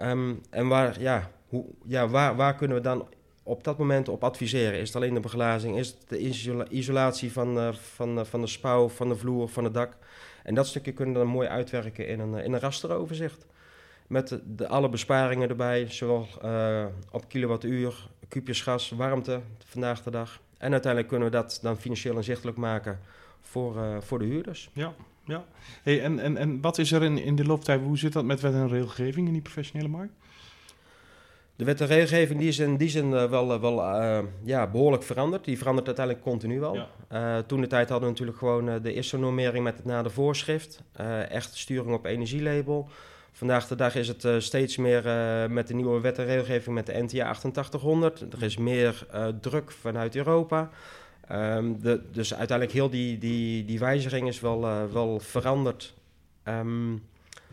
Um, 0.00 0.40
en 0.50 0.68
waar, 0.68 1.00
ja, 1.00 1.30
hoe, 1.48 1.64
ja, 1.84 2.08
waar, 2.08 2.36
waar 2.36 2.54
kunnen 2.54 2.76
we 2.76 2.82
dan 2.82 3.08
op 3.42 3.64
dat 3.64 3.78
moment 3.78 4.08
op 4.08 4.24
adviseren? 4.24 4.78
Is 4.78 4.86
het 4.86 4.96
alleen 4.96 5.14
de 5.14 5.20
beglazing? 5.20 5.78
Is 5.78 5.88
het 5.88 5.96
de 6.08 6.18
isola 6.18 6.66
isolatie 6.68 7.32
van, 7.32 7.56
uh, 7.56 7.72
van, 7.72 8.18
uh, 8.18 8.24
van 8.24 8.40
de 8.40 8.46
spouw, 8.46 8.88
van 8.88 9.08
de 9.08 9.16
vloer, 9.16 9.48
van 9.48 9.64
het 9.64 9.74
dak? 9.74 9.96
En 10.42 10.54
dat 10.54 10.66
stukje 10.66 10.92
kunnen 10.92 11.14
we 11.14 11.20
dan 11.20 11.28
mooi 11.28 11.48
uitwerken 11.48 12.06
in 12.06 12.20
een, 12.20 12.34
in 12.34 12.52
een 12.52 12.60
rasteroverzicht. 12.60 13.46
Met 14.12 14.40
de, 14.46 14.68
alle 14.68 14.88
besparingen 14.88 15.48
erbij, 15.48 15.86
zowel 15.90 16.28
uh, 16.44 16.84
op 17.10 17.28
kilowattuur, 17.28 18.08
kuubjes 18.28 18.62
gas, 18.62 18.90
warmte 18.90 19.40
vandaag 19.64 20.02
de 20.02 20.10
dag. 20.10 20.40
En 20.58 20.72
uiteindelijk 20.72 21.12
kunnen 21.12 21.30
we 21.30 21.36
dat 21.36 21.58
dan 21.62 21.76
financieel 21.76 22.16
inzichtelijk 22.16 22.56
maken 22.56 23.00
voor, 23.40 23.76
uh, 23.76 23.96
voor 24.00 24.18
de 24.18 24.24
huurders. 24.24 24.70
Ja, 24.72 24.94
ja. 25.24 25.44
Hey, 25.82 26.02
en, 26.02 26.18
en, 26.18 26.36
en 26.36 26.60
wat 26.60 26.78
is 26.78 26.92
er 26.92 27.02
in, 27.02 27.18
in 27.18 27.36
de 27.36 27.44
looptijd, 27.44 27.80
hoe 27.80 27.98
zit 27.98 28.12
dat 28.12 28.24
met 28.24 28.40
wet 28.40 28.52
en 28.52 28.68
regelgeving 28.68 29.26
in 29.26 29.32
die 29.32 29.42
professionele 29.42 29.88
markt? 29.88 30.12
De 31.56 31.64
wet 31.64 31.80
en 31.80 31.86
regelgeving 31.86 32.38
die 32.38 32.48
is 32.48 32.58
in 32.58 32.76
die 32.76 32.88
zin 32.88 33.10
uh, 33.10 33.24
wel, 33.24 33.60
wel 33.60 33.78
uh, 33.78 34.18
ja, 34.42 34.66
behoorlijk 34.66 35.02
veranderd. 35.02 35.44
Die 35.44 35.58
verandert 35.58 35.86
uiteindelijk 35.86 36.24
continu 36.26 36.60
wel. 36.60 36.74
Ja. 36.74 36.88
Uh, 37.12 37.42
toen 37.46 37.60
de 37.60 37.66
tijd 37.66 37.88
hadden 37.88 38.08
we 38.08 38.12
natuurlijk 38.12 38.38
gewoon 38.38 38.82
de 38.82 38.94
ISO-normering 38.94 39.64
met 39.64 39.76
het 39.76 39.84
na 39.84 40.02
de 40.02 40.10
voorschrift. 40.10 40.82
echt 41.28 41.56
sturing 41.56 41.94
op 41.94 42.04
energielabel. 42.04 42.88
Vandaag 43.32 43.66
de 43.66 43.74
dag 43.74 43.94
is 43.94 44.08
het 44.08 44.24
uh, 44.24 44.38
steeds 44.38 44.76
meer 44.76 45.06
uh, 45.06 45.46
met 45.46 45.68
de 45.68 45.74
nieuwe 45.74 46.00
wet 46.00 46.18
en 46.18 46.24
regelgeving 46.24 46.74
met 46.74 46.86
de 46.86 47.02
NTA 47.02 47.28
8800. 47.28 48.20
Er 48.32 48.42
is 48.42 48.56
meer 48.56 49.06
uh, 49.14 49.26
druk 49.40 49.70
vanuit 49.70 50.16
Europa. 50.16 50.70
Um, 51.32 51.80
de, 51.80 52.00
dus 52.12 52.34
uiteindelijk 52.34 52.76
heel 52.76 52.90
die, 52.90 53.18
die, 53.18 53.64
die 53.64 53.78
wijziging 53.78 54.28
is 54.28 54.40
wel, 54.40 54.60
wel 54.92 55.20
veranderd. 55.20 55.94
Um, 56.44 57.02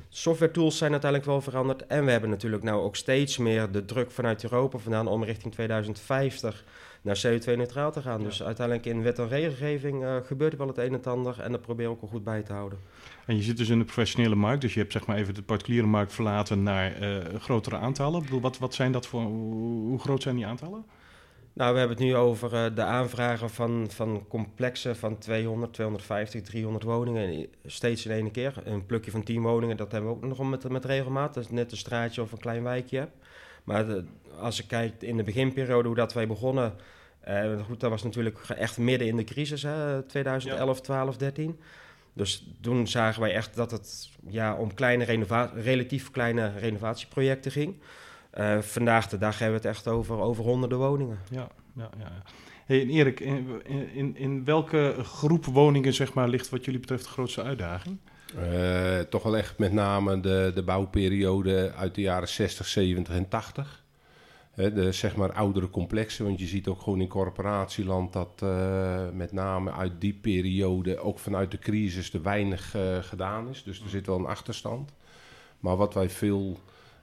software 0.09 0.51
tools 0.51 0.77
zijn 0.77 0.91
uiteindelijk 0.91 1.31
wel 1.31 1.41
veranderd. 1.41 1.88
En 1.88 2.05
we 2.05 2.12
hebben 2.12 2.29
natuurlijk 2.29 2.63
nou 2.63 2.81
ook 2.81 2.95
steeds 2.95 3.38
meer 3.38 3.71
de 3.71 3.86
druk 3.86 4.12
vanuit 4.12 4.43
Europa 4.43 4.77
vandaan 4.77 5.07
om 5.07 5.24
richting 5.24 5.53
2050 5.53 6.63
naar 7.01 7.22
CO2-neutraal 7.27 7.91
te 7.91 8.01
gaan. 8.01 8.20
Ja. 8.20 8.25
Dus 8.25 8.44
uiteindelijk 8.44 8.88
in 8.88 9.01
wet 9.01 9.20
en 9.20 9.27
regelgeving 9.27 10.06
gebeurt 10.25 10.51
er 10.51 10.58
wel 10.58 10.68
het 10.68 10.77
een 10.77 10.86
en 10.86 10.94
het 10.94 11.08
ander. 11.08 11.39
En 11.39 11.51
dat 11.51 11.62
proberen 11.62 11.91
we 11.91 12.01
ook 12.01 12.10
goed 12.10 12.24
bij 12.24 12.41
te 12.41 12.53
houden. 12.53 12.79
En 13.29 13.36
je 13.36 13.41
zit 13.41 13.58
dus 13.58 13.70
in 13.70 13.79
de 13.79 13.86
professionele 13.86 14.36
markt, 14.36 14.62
dus 14.62 14.74
je 14.74 14.79
hebt 14.79 14.91
zeg 14.91 15.06
maar 15.06 15.18
even 15.18 15.34
de 15.34 15.41
particuliere 15.41 15.88
markt 15.88 16.13
verlaten 16.13 16.63
naar 16.63 17.01
uh, 17.01 17.18
grotere 17.39 17.77
aantallen. 17.77 18.20
Ik 18.20 18.25
bedoel, 18.25 18.41
wat, 18.41 18.58
wat 18.58 18.74
zijn 18.74 18.91
dat 18.91 19.08
voor, 19.08 19.22
hoe, 19.22 20.00
groot 20.00 20.22
zijn 20.22 20.36
die 20.36 20.46
aantallen? 20.46 20.86
Nou, 21.53 21.74
we 21.74 21.79
hebben 21.79 21.98
het 21.98 22.06
nu 22.06 22.15
over 22.15 22.53
uh, 22.53 22.75
de 22.75 22.84
aanvragen 22.84 23.50
van, 23.50 23.88
van 23.89 24.25
complexen 24.27 24.96
van 24.96 25.18
200, 25.18 25.74
250, 25.74 26.41
300 26.41 26.84
woningen. 26.84 27.48
Steeds 27.65 28.06
in 28.06 28.12
één 28.12 28.32
keer. 28.32 28.53
Een 28.63 28.86
plukje 28.86 29.12
van 29.12 29.24
10 29.24 29.41
woningen, 29.41 29.77
dat 29.77 29.91
hebben 29.91 30.10
we 30.10 30.15
ook 30.15 30.38
nog 30.38 30.50
met, 30.50 30.70
met 30.70 30.86
regelmaat. 30.86 31.34
Dat 31.34 31.44
is 31.44 31.50
net 31.50 31.72
een 31.72 31.77
straatje 31.77 32.22
of 32.22 32.32
een 32.32 32.39
klein 32.39 32.63
wijkje 32.63 32.98
hebt. 32.98 33.19
Maar 33.70 33.86
de, 33.86 34.04
als 34.40 34.60
ik 34.60 34.68
kijk 34.68 35.02
in 35.02 35.18
de 35.18 35.24
beginperiode 35.24 35.88
hoe 35.88 35.98
dat 35.98 36.14
wij 36.14 36.28
begonnen... 36.28 36.74
Uh, 37.28 37.64
goed, 37.66 37.80
dat 37.80 37.90
was 37.90 38.04
natuurlijk 38.04 38.38
echt 38.48 38.78
midden 38.78 39.08
in 39.08 39.16
de 39.16 39.24
crisis, 39.24 39.64
hè, 39.64 40.04
2011, 40.04 40.78
ja. 40.78 40.84
12, 40.84 41.18
13. 41.18 41.60
Dus 42.14 42.48
toen 42.62 42.88
zagen 42.88 43.22
wij 43.22 43.34
echt 43.34 43.56
dat 43.56 43.72
het 43.72 44.10
ja, 44.28 44.56
om 44.56 44.74
kleine 44.74 45.24
relatief 45.54 46.12
kleine 46.12 46.52
renovatieprojecten 46.58 47.52
ging. 47.52 47.76
Uh, 48.38 48.58
vandaag 48.60 49.08
de 49.08 49.18
dag 49.18 49.40
hebben 49.40 49.62
we 49.62 49.68
het 49.68 49.78
echt 49.78 49.88
over, 49.88 50.20
over 50.20 50.44
honderden 50.44 50.78
woningen. 50.78 51.20
Ja, 51.30 51.48
ja, 51.76 51.90
ja. 51.98 52.12
Hey, 52.66 52.82
en 52.82 52.90
Erik, 52.90 53.20
in, 53.20 53.62
in, 53.94 54.18
in 54.18 54.46
welke 54.46 54.96
groep 55.04 55.46
woningen 55.46 55.94
zeg 55.94 56.14
maar, 56.14 56.30
ligt 56.30 56.50
wat 56.50 56.66
jullie 56.66 56.80
betreft 56.80 57.04
de 57.04 57.10
grootste 57.10 57.44
uitdaging? 57.44 57.98
Uh, 58.36 59.00
toch 59.00 59.24
wel 59.24 59.38
echt 59.38 59.57
met 59.57 59.74
name 59.74 60.19
de, 60.19 60.51
de 60.55 60.63
bouwperiode 60.63 61.71
uit 61.77 61.95
de 61.95 62.01
jaren 62.01 62.27
60, 62.27 62.67
70 62.67 63.13
en 63.13 63.27
80. 63.27 63.83
He, 64.51 64.74
de 64.74 64.91
zeg 64.91 65.15
maar 65.15 65.31
oudere 65.31 65.69
complexen, 65.69 66.25
want 66.25 66.39
je 66.39 66.45
ziet 66.45 66.67
ook 66.67 66.81
gewoon 66.81 67.01
in 67.01 67.07
corporatieland 67.07 68.13
dat 68.13 68.41
uh, 68.43 69.09
met 69.13 69.31
name 69.31 69.71
uit 69.71 70.01
die 70.01 70.13
periode, 70.13 71.00
ook 71.00 71.19
vanuit 71.19 71.51
de 71.51 71.59
crisis, 71.59 72.13
er 72.13 72.21
weinig 72.21 72.75
uh, 72.75 72.98
gedaan 73.01 73.50
is. 73.50 73.63
Dus 73.63 73.81
er 73.81 73.89
zit 73.89 74.05
wel 74.05 74.17
een 74.17 74.25
achterstand. 74.25 74.91
Maar 75.59 75.75
wat 75.75 75.93
wij 75.93 76.09
veel 76.09 76.59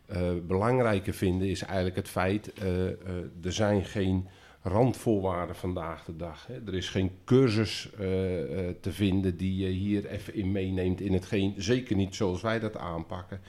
eh, 0.06 0.20
belangrijker 0.46 1.14
vinden 1.14 1.48
is 1.48 1.62
eigenlijk 1.62 1.96
het 1.96 2.08
feit, 2.08 2.52
eh, 2.52 2.86
eh, 2.86 2.94
er 3.42 3.52
zijn 3.52 3.84
geen 3.84 4.28
randvoorwaarden 4.66 5.56
vandaag 5.56 6.04
de 6.04 6.16
dag. 6.16 6.46
Hè. 6.46 6.54
Er 6.66 6.74
is 6.74 6.88
geen 6.88 7.10
cursus 7.24 7.90
eh, 7.98 8.68
eh, 8.68 8.74
te 8.80 8.92
vinden 8.92 9.36
die 9.36 9.56
je 9.56 9.68
hier 9.68 10.06
even 10.06 10.34
in 10.34 10.52
meeneemt 10.52 11.00
in 11.00 11.12
hetgeen, 11.12 11.54
zeker 11.56 11.96
niet 11.96 12.14
zoals 12.14 12.42
wij 12.42 12.58
dat 12.58 12.76
aanpakken. 12.76 13.40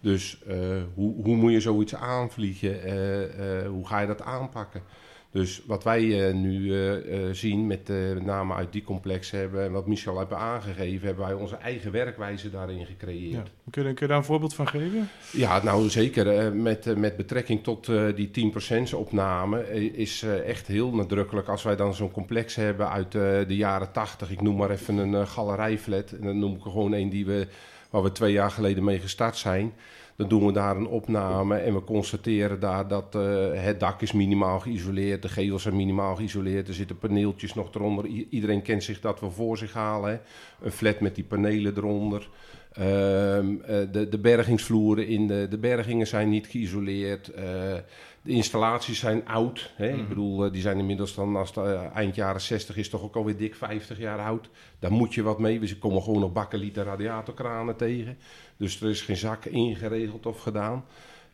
Dus 0.00 0.42
eh, 0.46 0.56
hoe, 0.94 1.24
hoe 1.24 1.36
moet 1.36 1.52
je 1.52 1.60
zoiets 1.60 1.94
aanvliegen? 1.94 2.74
Hoe 3.66 3.86
ga 3.86 4.00
je 4.00 4.06
dat 4.06 4.22
aanpakken? 4.22 4.82
Dus 5.36 5.62
wat 5.66 5.84
wij 5.84 6.28
eh, 6.28 6.34
nu 6.34 6.72
eh, 6.72 7.28
eh, 7.28 7.34
zien, 7.34 7.66
met, 7.66 7.88
met 7.88 8.24
name 8.24 8.54
uit 8.54 8.72
die 8.72 8.82
complex 8.82 9.30
hebben 9.30 9.64
en 9.64 9.72
wat 9.72 9.86
Michel 9.86 10.18
heeft 10.18 10.32
aangegeven, 10.32 11.06
hebben 11.06 11.26
wij 11.26 11.34
onze 11.34 11.56
eigen 11.56 11.92
werkwijze 11.92 12.50
daarin 12.50 12.86
gecreëerd. 12.86 13.32
Ja. 13.32 13.70
Kun, 13.70 13.82
je, 13.82 13.92
kun 13.92 14.06
je 14.06 14.06
daar 14.06 14.16
een 14.16 14.24
voorbeeld 14.24 14.54
van 14.54 14.68
geven? 14.68 15.08
Ja, 15.32 15.62
nou 15.62 15.88
zeker. 15.88 16.54
Met, 16.54 16.96
met 16.98 17.16
betrekking 17.16 17.62
tot 17.62 17.86
die 18.14 18.52
10% 18.92 18.94
opname 18.94 19.80
is 19.92 20.22
echt 20.22 20.66
heel 20.66 20.94
nadrukkelijk 20.94 21.48
als 21.48 21.62
wij 21.62 21.76
dan 21.76 21.94
zo'n 21.94 22.10
complex 22.10 22.54
hebben 22.54 22.90
uit 22.90 23.12
de 23.12 23.56
jaren 23.56 23.92
80. 23.92 24.30
Ik 24.30 24.40
noem 24.40 24.56
maar 24.56 24.70
even 24.70 24.96
een 24.96 25.26
galerijflat. 25.26 26.10
En 26.10 26.26
dan 26.26 26.38
noem 26.38 26.54
ik 26.54 26.64
er 26.64 26.70
gewoon 26.70 26.92
een 26.92 27.08
die 27.08 27.26
we, 27.26 27.46
waar 27.90 28.02
we 28.02 28.12
twee 28.12 28.32
jaar 28.32 28.50
geleden 28.50 28.84
mee 28.84 28.98
gestart 28.98 29.36
zijn. 29.36 29.72
Dan 30.16 30.28
doen 30.28 30.46
we 30.46 30.52
daar 30.52 30.76
een 30.76 30.86
opname 30.86 31.56
en 31.56 31.74
we 31.74 31.84
constateren 31.84 32.60
daar 32.60 32.88
dat 32.88 33.14
eh, 33.14 33.22
het 33.52 33.80
dak 33.80 34.02
is 34.02 34.12
minimaal 34.12 34.60
geïsoleerd, 34.60 35.22
de 35.22 35.28
gevels 35.28 35.62
zijn 35.62 35.76
minimaal 35.76 36.16
geïsoleerd, 36.16 36.68
er 36.68 36.74
zitten 36.74 36.98
paneeltjes 36.98 37.54
nog 37.54 37.74
eronder. 37.74 38.06
Iedereen 38.06 38.62
kent 38.62 38.82
zich 38.82 39.00
dat 39.00 39.20
we 39.20 39.30
voor 39.30 39.58
zich 39.58 39.72
halen. 39.72 40.20
Een 40.60 40.72
flat 40.72 41.00
met 41.00 41.14
die 41.14 41.24
panelen 41.24 41.76
eronder. 41.76 42.28
Ehm, 42.76 43.56
eh, 43.62 43.76
de, 43.92 44.08
de 44.08 44.18
bergingsvloeren 44.18 45.06
in 45.06 45.26
de, 45.26 45.46
de 45.50 45.58
bergingen 45.58 46.06
zijn 46.06 46.28
niet 46.28 46.46
geïsoleerd. 46.46 47.28
Eh, 47.28 47.44
de 48.22 48.32
installaties 48.32 48.98
zijn 48.98 49.28
oud. 49.28 49.72
Hè? 49.76 49.88
Ik 49.88 50.08
bedoel, 50.08 50.44
eh, 50.44 50.52
die 50.52 50.60
zijn 50.60 50.78
inmiddels 50.78 51.14
dan, 51.14 51.36
als 51.36 51.54
het 51.54 51.92
eind 51.94 52.14
jaren 52.14 52.40
60 52.40 52.76
is, 52.76 52.88
toch 52.88 53.02
ook 53.02 53.16
alweer 53.16 53.36
dik 53.36 53.54
50 53.54 53.98
jaar 53.98 54.18
oud. 54.18 54.48
Daar 54.78 54.92
moet 54.92 55.14
je 55.14 55.22
wat 55.22 55.38
mee. 55.38 55.60
We 55.60 55.78
komen 55.78 56.02
gewoon 56.02 56.20
nog 56.20 56.32
bakkelieten 56.32 56.84
radiatorkranen 56.84 57.76
tegen. 57.76 58.18
Dus 58.56 58.80
er 58.80 58.90
is 58.90 59.02
geen 59.02 59.16
zak 59.16 59.44
ingeregeld 59.44 60.26
of 60.26 60.40
gedaan. 60.40 60.84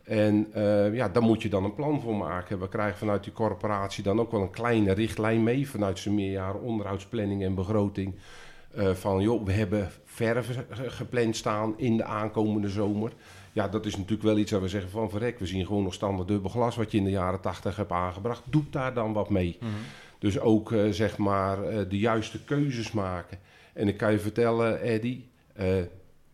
En 0.02 0.48
ja, 0.92 1.08
daar 1.08 1.22
moet 1.22 1.42
je 1.42 1.48
dan 1.48 1.64
een 1.64 1.74
plan 1.74 2.00
voor 2.00 2.16
maken. 2.16 2.60
We 2.60 2.68
krijgen 2.68 2.98
vanuit 2.98 3.24
die 3.24 3.32
corporatie 3.32 4.02
dan 4.02 4.20
ook 4.20 4.30
wel 4.30 4.42
een 4.42 4.50
kleine 4.50 4.92
richtlijn 4.92 5.42
mee. 5.42 5.68
Vanuit 5.68 5.98
zijn 5.98 6.14
meerjaren 6.14 6.60
onderhoudsplanning 6.60 7.42
en 7.42 7.54
begroting. 7.54 8.14
Eh, 8.74 8.90
van 8.94 9.20
joh, 9.22 9.44
we 9.46 9.52
hebben 9.52 9.90
verven 10.04 10.66
ge- 10.70 10.90
gepland 10.90 11.36
staan 11.36 11.74
in 11.76 11.96
de 11.96 12.04
aankomende 12.04 12.68
zomer. 12.68 13.12
Ja, 13.52 13.68
dat 13.68 13.86
is 13.86 13.96
natuurlijk 13.96 14.22
wel 14.22 14.38
iets 14.38 14.50
waar 14.50 14.60
we 14.60 14.68
zeggen 14.68 14.90
van 14.90 15.10
verrek. 15.10 15.38
We 15.38 15.46
zien 15.46 15.66
gewoon 15.66 15.82
nog 15.82 15.94
standaard 15.94 16.28
dubbel 16.28 16.50
glas 16.50 16.76
wat 16.76 16.90
je 16.92 16.98
in 16.98 17.04
de 17.04 17.10
jaren 17.10 17.40
80 17.40 17.76
hebt 17.76 17.92
aangebracht. 17.92 18.42
Doe 18.50 18.62
daar 18.70 18.94
dan 18.94 19.12
wat 19.12 19.30
mee. 19.30 19.58
Dus 20.18 20.38
ook 20.40 20.72
eh, 20.72 20.88
zeg 20.90 21.18
maar 21.18 21.62
eh, 21.64 21.78
de 21.88 21.98
juiste 21.98 22.44
keuzes 22.44 22.92
maken. 22.92 23.38
En 23.72 23.88
ik 23.88 23.96
kan 23.96 24.12
je 24.12 24.18
vertellen, 24.18 24.80
Eddy, 24.80 25.20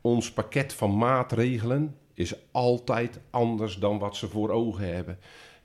ons 0.01 0.33
pakket 0.33 0.73
van 0.73 0.99
maatregelen 0.99 1.97
is 2.15 2.35
altijd 2.53 3.21
anders 3.31 3.77
dan 3.79 3.99
wat 3.99 4.17
ze 4.17 4.29
voor 4.29 4.51
ogen 4.51 4.95
hebben. 4.95 5.19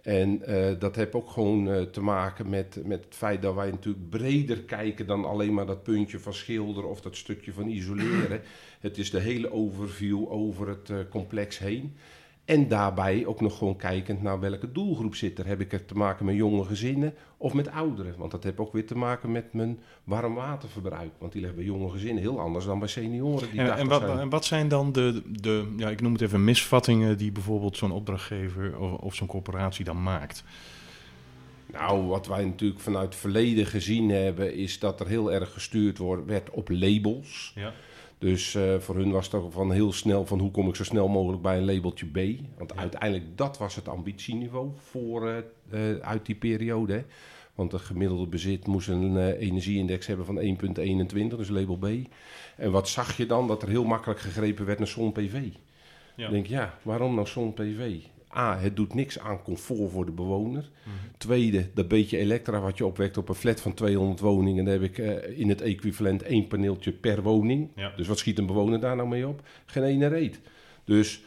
En 0.03 0.45
eh, 0.45 0.79
dat 0.79 0.95
heeft 0.95 1.13
ook 1.13 1.29
gewoon 1.29 1.71
eh, 1.71 1.81
te 1.81 2.01
maken 2.01 2.49
met, 2.49 2.79
met 2.85 3.03
het 3.03 3.15
feit 3.15 3.41
dat 3.41 3.55
wij 3.55 3.71
natuurlijk 3.71 4.09
breder 4.09 4.61
kijken 4.61 5.07
dan 5.07 5.25
alleen 5.25 5.53
maar 5.53 5.65
dat 5.65 5.83
puntje 5.83 6.19
van 6.19 6.33
schilderen 6.33 6.89
of 6.89 7.01
dat 7.01 7.15
stukje 7.15 7.53
van 7.53 7.67
isoleren. 7.67 8.41
Het 8.79 8.97
is 8.97 9.11
de 9.11 9.19
hele 9.19 9.51
overview 9.51 10.31
over 10.31 10.67
het 10.67 10.89
eh, 10.89 10.97
complex 11.09 11.59
heen. 11.59 11.95
En 12.45 12.67
daarbij 12.67 13.25
ook 13.25 13.41
nog 13.41 13.57
gewoon 13.57 13.75
kijkend 13.75 14.21
naar 14.21 14.39
welke 14.39 14.71
doelgroep 14.71 15.15
zit 15.15 15.39
er. 15.39 15.45
Heb 15.45 15.61
ik 15.61 15.71
het 15.71 15.87
te 15.87 15.95
maken 15.95 16.25
met 16.25 16.35
jonge 16.35 16.63
gezinnen 16.63 17.13
of 17.37 17.53
met 17.53 17.71
ouderen? 17.71 18.15
Want 18.17 18.31
dat 18.31 18.43
heeft 18.43 18.57
ook 18.57 18.73
weer 18.73 18.85
te 18.85 18.97
maken 18.97 19.31
met 19.31 19.53
mijn 19.53 19.79
warmwaterverbruik. 20.03 21.11
Want 21.17 21.31
die 21.31 21.41
ligt 21.41 21.55
bij 21.55 21.63
jonge 21.63 21.89
gezinnen 21.89 22.23
heel 22.23 22.39
anders 22.39 22.65
dan 22.65 22.79
bij 22.79 22.87
senioren 22.87 23.51
die 23.51 23.59
En, 23.59 23.65
80 23.65 23.83
en, 23.83 23.89
wat, 23.89 24.01
zijn. 24.01 24.19
en 24.19 24.29
wat 24.29 24.45
zijn 24.45 24.67
dan 24.67 24.91
de, 24.91 25.21
de, 25.39 25.73
ja, 25.77 25.89
ik 25.89 26.01
noem 26.01 26.13
het 26.13 26.21
even 26.21 26.43
misvattingen 26.43 27.17
die 27.17 27.31
bijvoorbeeld 27.31 27.77
zo'n 27.77 27.91
opdrachtgever 27.91 28.79
of, 28.79 28.91
of 28.91 29.15
zo'n 29.15 29.27
corporatie 29.27 29.85
dan 29.85 30.03
maakt? 30.03 30.43
Nou, 31.65 32.07
wat 32.07 32.27
wij 32.27 32.45
natuurlijk 32.45 32.81
vanuit 32.81 33.05
het 33.05 33.15
verleden 33.15 33.65
gezien 33.65 34.09
hebben, 34.09 34.55
is 34.55 34.79
dat 34.79 34.99
er 34.99 35.07
heel 35.07 35.31
erg 35.31 35.53
gestuurd 35.53 35.97
wordt, 35.97 36.25
werd 36.25 36.49
op 36.49 36.69
labels. 36.69 37.51
Ja. 37.55 37.73
Dus 38.23 38.55
eh, 38.55 38.79
voor 38.79 38.95
hun 38.95 39.11
was 39.11 39.25
het 39.25 39.33
ook 39.35 39.51
van 39.51 39.71
heel 39.71 39.93
snel 39.93 40.25
van 40.25 40.39
hoe 40.39 40.51
kom 40.51 40.67
ik 40.67 40.75
zo 40.75 40.83
snel 40.83 41.07
mogelijk 41.07 41.41
bij 41.41 41.57
een 41.57 41.65
labeltje 41.65 42.05
B. 42.05 42.17
Want 42.57 42.75
uiteindelijk 42.75 43.37
dat 43.37 43.57
was 43.57 43.75
het 43.75 43.87
ambitieniveau 43.87 44.71
voor, 44.75 45.29
eh, 45.29 45.37
eh, 45.69 45.99
uit 45.99 46.25
die 46.25 46.35
periode. 46.35 46.93
Hè. 46.93 47.03
Want 47.55 47.71
de 47.71 47.79
gemiddelde 47.79 48.27
bezit 48.27 48.67
moest 48.67 48.87
een 48.87 49.31
energieindex 49.31 50.07
hebben 50.07 50.25
van 50.25 50.39
1,21, 50.39 51.37
dus 51.37 51.49
label 51.49 51.77
B. 51.77 51.87
En 52.57 52.71
wat 52.71 52.89
zag 52.89 53.17
je 53.17 53.25
dan? 53.25 53.47
Dat 53.47 53.61
er 53.61 53.69
heel 53.69 53.83
makkelijk 53.83 54.19
gegrepen 54.19 54.65
werd 54.65 54.79
naar 54.79 54.87
zon-PV. 54.87 55.41
Ja. 56.15 56.25
Ik 56.25 56.31
denk, 56.31 56.47
ja, 56.47 56.77
waarom 56.81 57.15
nou 57.15 57.27
zon-PV? 57.27 57.99
A, 58.37 58.57
het 58.57 58.75
doet 58.75 58.93
niks 58.93 59.19
aan 59.19 59.41
comfort 59.43 59.91
voor 59.91 60.05
de 60.05 60.11
bewoner. 60.11 60.69
Tweede, 61.17 61.69
dat 61.73 61.87
beetje 61.87 62.17
elektra 62.17 62.59
wat 62.59 62.77
je 62.77 62.85
opwekt 62.85 63.17
op 63.17 63.29
een 63.29 63.35
flat 63.35 63.61
van 63.61 63.73
200 63.73 64.19
woningen... 64.19 64.65
dan 64.65 64.73
heb 64.73 64.83
ik 64.83 64.97
eh, 64.97 65.39
in 65.39 65.49
het 65.49 65.61
equivalent 65.61 66.21
één 66.23 66.47
paneeltje 66.47 66.91
per 66.91 67.21
woning. 67.21 67.69
Ja. 67.75 67.93
Dus 67.95 68.07
wat 68.07 68.17
schiet 68.17 68.37
een 68.37 68.45
bewoner 68.45 68.79
daar 68.79 68.95
nou 68.95 69.07
mee 69.07 69.27
op? 69.27 69.41
Geen 69.65 69.83
ene 69.83 70.07
reet. 70.07 70.39
Dus 70.83 71.23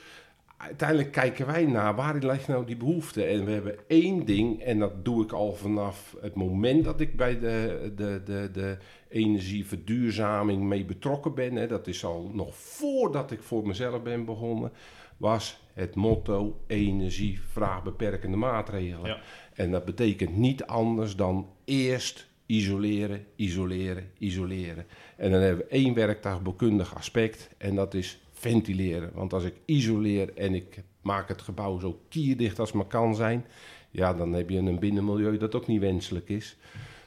uiteindelijk 0.57 1.13
kijken 1.13 1.47
wij 1.47 1.65
naar 1.65 1.95
waarin 1.95 2.27
ligt 2.27 2.49
nou 2.49 2.67
die 2.67 2.77
behoefte. 2.77 3.25
En 3.25 3.45
we 3.45 3.51
hebben 3.51 3.77
één 3.89 4.25
ding, 4.25 4.63
en 4.63 4.79
dat 4.79 5.05
doe 5.05 5.23
ik 5.23 5.33
al 5.33 5.55
vanaf 5.55 6.17
het 6.21 6.35
moment 6.35 6.85
dat 6.85 7.01
ik 7.01 7.17
bij 7.17 7.39
de, 7.39 7.93
de, 7.97 8.23
de, 8.25 8.51
de 8.53 8.77
energieverduurzaming 9.09 10.63
mee 10.63 10.85
betrokken 10.85 11.35
ben. 11.35 11.57
Hè, 11.57 11.67
dat 11.67 11.87
is 11.87 12.05
al 12.05 12.31
nog 12.33 12.55
voordat 12.55 13.31
ik 13.31 13.43
voor 13.43 13.67
mezelf 13.67 14.03
ben 14.03 14.25
begonnen. 14.25 14.73
Was 15.17 15.61
het 15.77 15.95
motto 15.95 16.61
energie 16.67 17.41
vraagbeperkende 17.51 18.37
maatregelen. 18.37 19.07
Ja. 19.07 19.19
En 19.55 19.71
dat 19.71 19.85
betekent 19.85 20.37
niet 20.37 20.65
anders 20.65 21.17
dan 21.17 21.49
eerst 21.65 22.27
isoleren, 22.47 23.27
isoleren, 23.35 24.11
isoleren. 24.19 24.87
En 25.17 25.31
dan 25.31 25.41
hebben 25.41 25.67
we 25.67 25.73
één 25.73 25.95
werktuigbouwkundig 25.95 26.95
aspect 26.95 27.49
en 27.59 27.75
dat 27.75 27.95
is 27.95 28.21
ventileren. 28.33 29.11
Want 29.15 29.33
als 29.33 29.45
ik 29.45 29.55
isoleer 29.65 30.35
en 30.35 30.55
ik 30.55 30.83
maak 31.01 31.29
het 31.29 31.43
gebouw 31.43 31.79
zo 31.79 32.01
kierdicht 32.09 32.59
als 32.59 32.73
maar 32.73 32.87
kan 32.87 33.15
zijn, 33.15 33.45
ja, 33.91 34.15
dan 34.15 34.33
heb 34.33 34.51
je 34.51 34.59
een 34.59 34.79
binnenmilieu 34.79 35.39
dat 35.39 35.55
ook 35.55 35.67
niet 35.67 35.81
wenselijk 35.81 36.29
is. 36.29 36.57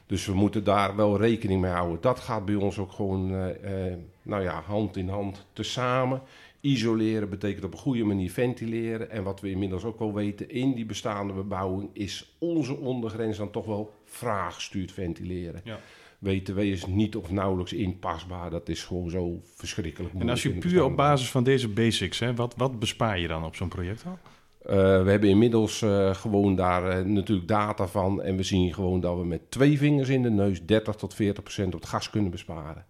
Dus 0.06 0.26
we 0.26 0.34
moeten 0.34 0.64
daar 0.64 0.96
wel 0.96 1.18
rekening 1.18 1.60
mee 1.60 1.70
houden. 1.70 2.00
Dat 2.00 2.20
gaat 2.20 2.44
bij 2.44 2.54
ons 2.54 2.78
ook 2.78 2.92
gewoon, 2.92 3.34
eh, 3.34 3.90
eh, 3.90 3.98
nou 4.22 4.42
ja, 4.42 4.60
hand 4.60 4.96
in 4.96 5.08
hand 5.08 5.46
tezamen. 5.52 6.22
Isoleren 6.60 7.28
betekent 7.28 7.64
op 7.64 7.72
een 7.72 7.78
goede 7.78 8.04
manier 8.04 8.30
ventileren. 8.30 9.10
En 9.10 9.22
wat 9.22 9.40
we 9.40 9.50
inmiddels 9.50 9.84
ook 9.84 9.98
wel 9.98 10.14
weten, 10.14 10.50
in 10.50 10.74
die 10.74 10.86
bestaande 10.86 11.32
bebouwing 11.32 11.90
is 11.92 12.36
onze 12.38 12.76
ondergrens 12.76 13.36
dan 13.36 13.50
toch 13.50 13.66
wel 13.66 13.94
vraaggestuurd 14.04 14.92
ventileren. 14.92 15.60
Ja. 15.64 15.78
WTW 16.18 16.58
is 16.58 16.86
niet 16.86 17.16
of 17.16 17.30
nauwelijks 17.30 17.72
inpasbaar. 17.72 18.50
Dat 18.50 18.68
is 18.68 18.84
gewoon 18.84 19.10
zo 19.10 19.40
verschrikkelijk 19.44 20.14
En 20.18 20.28
als 20.28 20.42
je 20.42 20.50
puur 20.50 20.84
op 20.84 20.96
basis 20.96 21.30
van 21.30 21.44
deze 21.44 21.68
basics, 21.68 22.18
hè, 22.18 22.34
wat, 22.34 22.54
wat 22.56 22.78
bespaar 22.78 23.18
je 23.18 23.28
dan 23.28 23.44
op 23.44 23.56
zo'n 23.56 23.68
project 23.68 24.04
al? 24.06 24.18
Uh, 24.66 25.02
we 25.02 25.10
hebben 25.10 25.28
inmiddels 25.28 25.82
uh, 25.82 26.14
gewoon 26.14 26.54
daar 26.54 26.98
uh, 26.98 27.04
natuurlijk 27.04 27.48
data 27.48 27.86
van. 27.86 28.22
En 28.22 28.36
we 28.36 28.42
zien 28.42 28.74
gewoon 28.74 29.00
dat 29.00 29.16
we 29.16 29.24
met 29.24 29.50
twee 29.50 29.78
vingers 29.78 30.08
in 30.08 30.22
de 30.22 30.30
neus 30.30 30.66
30 30.66 30.94
tot 30.94 31.14
40 31.14 31.42
procent 31.42 31.74
op 31.74 31.80
het 31.80 31.88
gas 31.88 32.10
kunnen 32.10 32.30
besparen. 32.30 32.84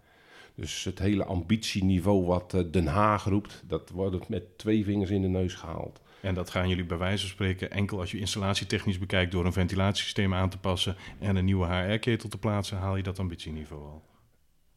Dus 0.61 0.85
het 0.85 0.99
hele 0.99 1.25
ambitieniveau 1.25 2.25
wat 2.25 2.55
uh, 2.55 2.62
Den 2.71 2.87
Haag 2.87 3.25
roept, 3.25 3.62
dat 3.67 3.90
wordt 3.90 4.29
met 4.29 4.59
twee 4.59 4.85
vingers 4.85 5.11
in 5.11 5.23
de 5.23 5.29
neus 5.29 5.55
gehaald. 5.55 6.00
En 6.21 6.35
dat 6.35 6.50
gaan 6.50 6.69
jullie 6.69 6.85
bij 6.85 6.99
wijze 6.99 7.21
van 7.21 7.29
spreken 7.31 7.71
enkel 7.71 7.99
als 7.99 8.11
je 8.11 8.19
installatietechnisch 8.19 8.99
bekijkt 8.99 9.33
door 9.33 9.45
een 9.47 9.52
ventilatiesysteem 9.52 10.35
aan 10.35 10.49
te 10.49 10.59
passen 10.59 10.97
en 11.19 11.37
een 11.37 11.45
nieuwe 11.45 11.67
HR-ketel 11.67 12.29
te 12.29 12.38
plaatsen, 12.38 12.76
haal 12.76 12.97
je 12.97 13.02
dat 13.02 13.19
ambitieniveau 13.19 13.83
al. 13.83 14.02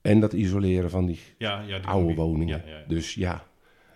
En 0.02 0.20
dat 0.20 0.34
isoleren 0.34 0.90
van 0.90 1.06
die, 1.06 1.20
ja, 1.38 1.62
ja, 1.62 1.80
die 1.80 1.88
oude 1.88 2.14
woningen. 2.14 2.64
Ja, 2.66 2.84
dus 2.88 3.14
ja. 3.14 3.48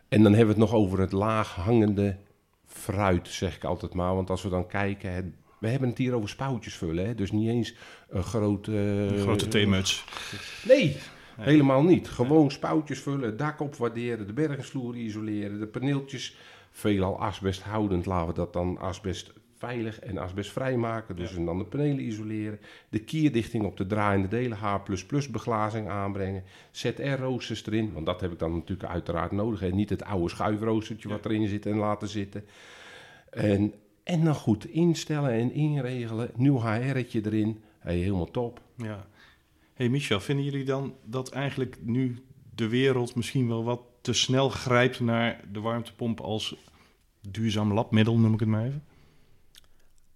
En 0.10 0.24
dan 0.24 0.34
hebben 0.34 0.56
we 0.56 0.62
het 0.62 0.72
nog 0.72 0.82
over 0.82 1.00
het 1.00 1.12
laag 1.12 1.56
hangende 1.56 2.18
fruit, 2.66 3.28
zeg 3.28 3.56
ik 3.56 3.64
altijd 3.64 3.94
maar. 3.94 4.16
Want 4.16 4.30
als 4.30 4.44
we 4.44 4.50
dan 4.50 4.68
kijken, 4.68 5.14
het, 5.14 5.26
we 5.60 5.68
hebben 5.68 5.90
het 5.90 5.98
hier 5.98 6.14
over 6.14 6.30
spoutjes 6.30 6.76
vullen. 6.76 7.06
Hè? 7.06 7.16
Dus 7.16 7.32
niet 7.32 7.50
eens 7.50 7.76
een 8.10 8.24
grote... 8.24 8.72
Een 8.72 9.20
grote 9.20 9.48
theemuts. 9.48 10.04
Nee, 10.64 10.98
helemaal 11.38 11.84
niet. 11.84 12.08
Gewoon 12.08 12.52
spoutjes 12.52 13.00
vullen, 13.00 13.26
het 13.26 13.40
dak 13.40 13.60
opwaarderen, 13.60 14.28
de 14.28 14.34
bergingsvloer 14.34 14.96
isoleren, 14.96 15.60
de 15.60 15.68
paneeltjes... 15.68 16.38
Veelal 16.72 17.20
asbesthoudend, 17.20 18.06
laten 18.06 18.28
we 18.28 18.34
dat 18.34 18.54
dan 18.54 18.78
asbest 18.78 19.34
veilig 19.58 20.00
en 20.00 20.18
asbestvrij 20.18 20.78
maken. 20.78 21.16
Dus 21.16 21.36
en 21.36 21.46
dan 21.46 21.58
de 21.58 21.66
panelen 21.66 22.00
isoleren. 22.00 22.60
De 22.90 23.00
kierdichting 23.00 23.66
op 23.66 23.78
de 23.78 23.86
draaiende 23.86 24.28
delen, 24.28 24.58
H++ 24.58 24.80
beglazing 25.32 25.90
aanbrengen. 25.90 26.44
ZR-roosters 26.72 27.66
erin, 27.66 27.94
want 27.94 28.06
dat 28.06 28.22
heb 28.22 28.32
ik 28.32 28.40
dan 28.40 28.54
natuurlijk 28.54 28.90
uiteraard 28.90 29.32
nodig. 29.32 29.62
En 29.62 29.76
niet 29.76 29.90
het 29.90 30.04
oude 30.04 30.30
schuifroostertje 30.30 31.10
wat 31.10 31.26
erin 31.26 31.48
zit 31.48 31.66
en 31.66 31.78
laten 31.78 32.08
zitten. 32.08 32.46
En, 33.30 33.74
en 34.04 34.24
dan 34.24 34.36
goed 34.36 34.66
instellen 34.66 35.32
en 35.32 35.52
inregelen. 35.52 36.30
Nieuw 36.36 36.60
HR'tje 36.60 37.22
erin. 37.26 37.62
Hey, 37.80 37.96
helemaal 37.96 38.32
top. 38.32 38.62
Ja. 38.76 39.08
Hey 39.78 39.90
Michel, 39.90 40.20
vinden 40.20 40.46
jullie 40.46 40.66
dan 40.66 40.96
dat 41.04 41.30
eigenlijk 41.30 41.78
nu 41.82 42.26
de 42.56 42.68
wereld 42.68 43.16
misschien 43.16 43.48
wel 43.48 43.64
wat 43.64 43.82
te 44.02 44.14
snel 44.14 44.50
grijpt 44.50 45.00
naar 45.00 45.42
de 45.52 45.60
warmtepomp 45.60 46.20
als 46.20 46.56
duurzaam 47.22 47.74
labmiddel, 47.74 48.18
noem 48.18 48.34
ik 48.34 48.40
het 48.40 48.50
maar 48.50 48.66
even? 48.66 48.84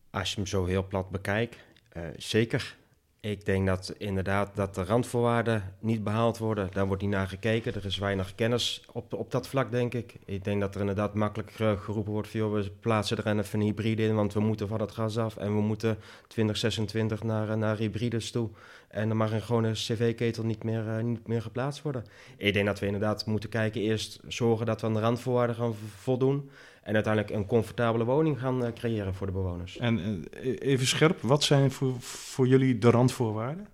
Als 0.09 0.29
je 0.29 0.35
hem 0.35 0.45
zo 0.45 0.65
heel 0.65 0.87
plat 0.87 1.09
bekijkt, 1.09 1.57
eh, 1.89 2.03
zeker. 2.17 2.77
Ik 3.19 3.45
denk 3.45 3.67
dat 3.67 3.95
inderdaad 3.97 4.55
dat 4.55 4.75
de 4.75 4.83
randvoorwaarden 4.83 5.75
niet 5.79 6.03
behaald 6.03 6.37
worden. 6.37 6.69
Daar 6.73 6.87
wordt 6.87 7.01
niet 7.01 7.11
naar 7.11 7.27
gekeken. 7.27 7.73
Er 7.73 7.85
is 7.85 7.97
weinig 7.97 8.35
kennis 8.35 8.83
op, 8.91 9.13
op 9.13 9.31
dat 9.31 9.47
vlak, 9.47 9.71
denk 9.71 9.93
ik. 9.93 10.15
Ik 10.25 10.43
denk 10.43 10.61
dat 10.61 10.75
er 10.75 10.79
inderdaad 10.79 11.13
makkelijk 11.13 11.51
geroepen 11.51 12.11
wordt... 12.11 12.31
Joh, 12.31 12.53
we 12.53 12.71
plaatsen 12.79 13.17
er 13.17 13.39
even 13.39 13.59
een 13.59 13.65
hybride 13.65 14.03
in, 14.03 14.15
want 14.15 14.33
we 14.33 14.39
moeten 14.39 14.67
van 14.67 14.81
het 14.81 14.91
gas 14.91 15.17
af... 15.17 15.37
en 15.37 15.55
we 15.55 15.61
moeten 15.61 15.97
2026 16.27 17.23
naar, 17.23 17.49
eh, 17.49 17.55
naar 17.55 17.77
hybrides 17.77 18.31
toe. 18.31 18.49
En 18.91 19.07
dan 19.07 19.17
mag 19.17 19.31
een 19.31 19.41
gewone 19.41 19.71
cv-ketel 19.71 20.43
niet 20.43 20.63
meer, 20.63 20.87
eh, 20.87 21.03
niet 21.03 21.27
meer 21.27 21.41
geplaatst 21.41 21.81
worden. 21.81 22.05
Ik 22.37 22.53
denk 22.53 22.65
dat 22.65 22.79
we 22.79 22.85
inderdaad 22.85 23.25
moeten 23.25 23.49
kijken... 23.49 23.81
eerst 23.81 24.19
zorgen 24.27 24.65
dat 24.65 24.81
we 24.81 24.87
aan 24.87 24.93
de 24.93 24.99
randvoorwaarden 24.99 25.55
gaan 25.55 25.73
vo- 25.73 25.85
voldoen... 25.95 26.49
en 26.83 26.93
uiteindelijk 26.93 27.33
een 27.33 27.45
comfortabele 27.45 28.03
woning 28.03 28.39
gaan 28.39 28.65
eh, 28.65 28.73
creëren 28.73 29.13
voor 29.13 29.27
de 29.27 29.33
bewoners. 29.33 29.77
En 29.77 30.25
eh, 30.31 30.55
even 30.59 30.87
scherp, 30.87 31.21
wat 31.21 31.43
zijn 31.43 31.71
voor, 31.71 31.95
voor 31.99 32.47
jullie 32.47 32.77
de 32.77 32.89
randvoorwaarden? 32.89 33.67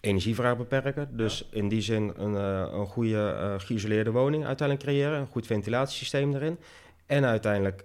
energievraag 0.00 0.56
beperken. 0.56 1.16
Dus 1.16 1.48
in 1.50 1.68
die 1.68 1.80
zin 1.80 2.12
een, 2.16 2.34
een 2.78 2.86
goede 2.86 3.28
eh, 3.28 3.54
geïsoleerde 3.56 4.10
woning 4.10 4.46
uiteindelijk 4.46 4.88
creëren. 4.88 5.20
Een 5.20 5.26
goed 5.26 5.46
ventilatiesysteem 5.46 6.34
erin. 6.34 6.58
En 7.06 7.24
uiteindelijk 7.24 7.84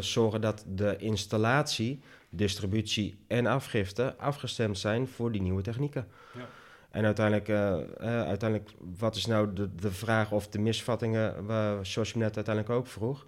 zorgen 0.00 0.40
dat 0.40 0.64
de 0.68 0.96
installatie, 0.96 2.00
distributie 2.30 3.18
en 3.26 3.46
afgifte 3.46 4.16
afgestemd 4.16 4.78
zijn 4.78 5.08
voor 5.08 5.32
die 5.32 5.42
nieuwe 5.42 5.62
technieken. 5.62 6.06
Ja. 6.34 6.48
En 6.90 7.04
uiteindelijk, 7.04 7.48
eh, 7.48 7.72
eh, 7.82 8.26
uiteindelijk, 8.26 8.70
wat 8.98 9.16
is 9.16 9.26
nou 9.26 9.52
de, 9.52 9.74
de 9.74 9.92
vraag 9.92 10.32
of 10.32 10.48
de 10.48 10.58
misvattingen, 10.58 11.46
waar, 11.46 11.86
zoals 11.86 12.10
je 12.10 12.18
net 12.18 12.36
uiteindelijk 12.36 12.74
ook 12.74 12.86
vroeg. 12.86 13.26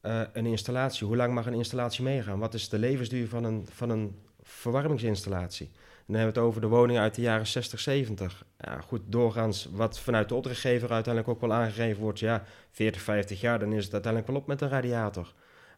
Eh, 0.00 0.20
een 0.32 0.46
installatie, 0.46 1.06
hoe 1.06 1.16
lang 1.16 1.34
mag 1.34 1.46
een 1.46 1.54
installatie 1.54 2.04
meegaan? 2.04 2.38
Wat 2.38 2.54
is 2.54 2.68
de 2.68 2.78
levensduur 2.78 3.28
van 3.28 3.44
een, 3.44 3.66
van 3.70 3.90
een 3.90 4.18
verwarmingsinstallatie? 4.42 5.66
En 5.66 6.12
dan 6.12 6.16
hebben 6.16 6.34
we 6.34 6.40
het 6.40 6.48
over 6.48 6.60
de 6.60 6.66
woningen 6.66 7.02
uit 7.02 7.14
de 7.14 7.22
jaren 7.22 7.46
60, 7.46 7.80
70. 7.80 8.44
Ja, 8.58 8.80
goed, 8.80 9.00
doorgaans 9.06 9.68
wat 9.72 10.00
vanuit 10.00 10.28
de 10.28 10.34
opdrachtgever 10.34 10.92
uiteindelijk 10.92 11.34
ook 11.34 11.40
wel 11.40 11.52
aangegeven 11.52 12.02
wordt. 12.02 12.18
Ja, 12.18 12.42
40, 12.70 13.02
50 13.02 13.40
jaar, 13.40 13.58
dan 13.58 13.72
is 13.72 13.84
het 13.84 13.92
uiteindelijk 13.92 14.32
wel 14.32 14.40
op 14.40 14.46
met 14.46 14.60
een 14.60 14.68
radiator. 14.68 15.32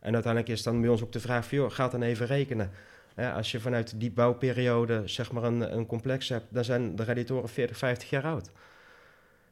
En 0.07 0.15
uiteindelijk 0.15 0.53
is 0.53 0.63
dan 0.63 0.81
bij 0.81 0.91
ons 0.91 1.03
ook 1.03 1.13
de 1.13 1.21
vraag 1.21 1.47
van, 1.47 1.59
joh, 1.59 1.71
gaat 1.71 1.91
dan 1.91 2.03
even 2.03 2.27
rekenen. 2.27 2.71
Ja, 3.17 3.33
als 3.33 3.51
je 3.51 3.61
vanuit 3.61 4.01
die 4.01 4.11
bouwperiode 4.11 5.03
zeg 5.05 5.33
maar 5.33 5.43
een, 5.43 5.77
een 5.77 5.87
complex 5.87 6.29
hebt, 6.29 6.45
dan 6.49 6.65
zijn 6.65 6.97
de 6.97 7.05
radiatoren 7.05 7.49
40, 7.49 7.77
50 7.77 8.11
jaar 8.11 8.25
oud. 8.25 8.51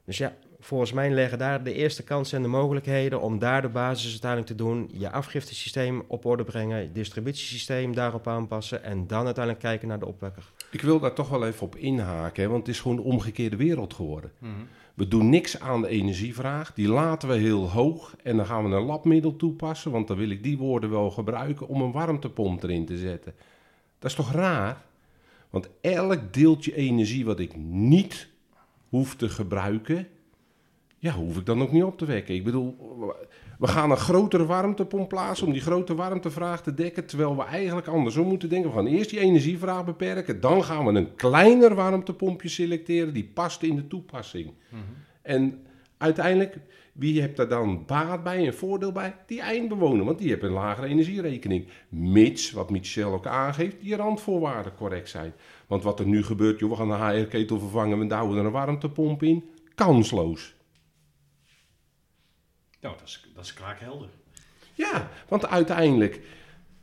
Dus 0.05 0.19
ja, 0.19 0.35
volgens 0.61 0.93
mij 0.93 1.11
leggen 1.11 1.39
daar 1.39 1.63
de 1.63 1.73
eerste 1.73 2.03
kansen 2.03 2.37
en 2.37 2.43
de 2.43 2.49
mogelijkheden 2.49 3.21
om 3.21 3.39
daar 3.39 3.63
de 3.63 3.69
basis 3.69 4.11
uiteindelijk 4.11 4.51
te 4.51 4.57
doen. 4.57 4.91
Je 4.93 5.11
afgiftesysteem 5.11 6.03
op 6.09 6.25
orde 6.25 6.45
brengen, 6.45 6.83
je 6.83 6.93
distributiesysteem 6.93 7.95
daarop 7.95 8.29
aanpassen 8.29 8.83
en 8.83 9.07
dan 9.07 9.25
uiteindelijk 9.25 9.65
kijken 9.65 9.89
naar 9.89 9.99
de 9.99 10.07
opwekker. 10.07 10.43
Ik 10.71 10.81
wil 10.81 11.01
daar 11.01 11.15
toch 11.15 11.29
wel 11.29 11.47
even 11.47 11.67
op 11.67 11.77
inhaken, 11.77 12.43
hè, 12.43 12.49
want 12.49 12.67
het 12.67 12.75
is 12.75 12.81
gewoon 12.81 12.97
een 12.97 13.03
omgekeerde 13.03 13.57
wereld 13.57 13.95
geworden. 13.95 14.33
We 14.95 15.09
doen 15.09 15.29
niks 15.29 15.61
aan 15.61 15.83
de 15.83 15.89
energievraag, 15.89 16.75
die 16.75 16.89
laten 16.89 17.29
we 17.29 17.35
heel 17.35 17.71
hoog 17.71 18.17
en 18.23 18.37
dan 18.37 18.47
gaan 18.47 18.71
we 18.71 18.77
een 18.77 18.85
labmiddel 18.85 19.37
toepassen, 19.37 19.91
want 19.91 20.09
dan 20.09 20.17
wil 20.17 20.31
ik 20.31 20.43
die 20.43 20.59
woorden 20.59 20.91
wel 20.91 21.11
gebruiken 21.11 21.69
om 21.69 21.81
een 21.81 21.93
warmtepomp 21.93 22.63
erin 22.63 22.87
te 22.87 22.99
zetten. 22.99 23.35
Dat 23.99 24.11
is 24.11 24.17
toch 24.17 24.33
raar? 24.33 24.85
Want 25.51 25.69
elk 25.81 26.33
deeltje 26.33 26.75
energie 26.75 27.25
wat 27.25 27.39
ik 27.39 27.57
niet 27.57 28.29
hoef 28.89 29.17
te 29.17 29.29
gebruiken, 29.29 30.09
ja, 30.99 31.13
hoef 31.13 31.37
ik 31.37 31.47
dan 31.47 31.63
ook 31.63 31.73
niet 31.73 31.83
op 31.83 31.99
te 31.99 32.05
wekken. 32.05 32.35
Ik 32.35 32.45
bedoel, 32.45 32.77
we 33.59 33.67
gaan 33.67 33.91
een 33.91 33.97
grotere 33.97 34.47
warmtepomp 34.47 35.09
plaatsen 35.09 35.47
om 35.47 35.53
die 35.53 35.63
grote 35.63 35.95
warmtevraag 35.95 36.63
te 36.63 36.75
dekken, 36.75 37.07
terwijl 37.07 37.37
we 37.37 37.45
eigenlijk 37.45 37.87
andersom 37.87 38.27
moeten 38.27 38.49
denken. 38.49 38.71
We 38.71 38.77
gaan 38.77 38.87
eerst 38.87 39.11
die 39.11 39.21
energievraag 39.21 39.85
beperken, 39.85 40.41
dan 40.41 40.65
gaan 40.65 40.85
we 40.85 40.93
een 40.93 41.15
kleiner 41.15 41.75
warmtepompje 41.75 42.49
selecteren 42.49 43.13
die 43.13 43.31
past 43.35 43.63
in 43.63 43.77
de 43.77 43.87
toepassing. 43.87 44.53
En 45.23 45.67
uiteindelijk, 45.99 46.59
wie 46.93 47.21
hebt 47.21 47.37
daar 47.37 47.49
dan 47.49 47.85
baat 47.87 48.23
bij 48.23 48.47
en 48.47 48.55
voordeel 48.55 48.93
bij? 48.93 49.17
Die 49.27 49.41
eindbewoner, 49.41 50.05
want 50.05 50.19
die 50.19 50.29
heeft 50.29 50.43
een 50.43 50.51
lagere 50.51 50.87
energierekening. 50.87 51.69
Mits, 51.89 52.51
wat 52.51 52.71
Michel 52.71 53.13
ook 53.13 53.27
aangeeft, 53.27 53.81
die 53.81 53.97
randvoorwaarden 53.97 54.75
correct 54.75 55.09
zijn. 55.09 55.33
Want 55.67 55.83
wat 55.83 56.01
er 56.01 56.07
nu 56.07 56.23
gebeurt, 56.23 56.59
joh, 56.59 56.71
we 56.71 56.77
gaan 56.77 56.91
een 56.91 57.19
HR-ketel 57.21 57.59
vervangen, 57.59 57.99
we 57.99 58.07
douwen 58.07 58.39
er 58.39 58.45
een 58.45 58.51
warmtepomp 58.51 59.23
in. 59.23 59.45
Kansloos. 59.75 60.55
Nou, 62.81 62.97
dat 62.97 63.09
is, 63.09 63.29
dat 63.45 63.53
is 63.53 63.63
kraakhelder. 63.63 64.09
Ja, 64.75 65.09
want 65.29 65.47
uiteindelijk, 65.47 66.21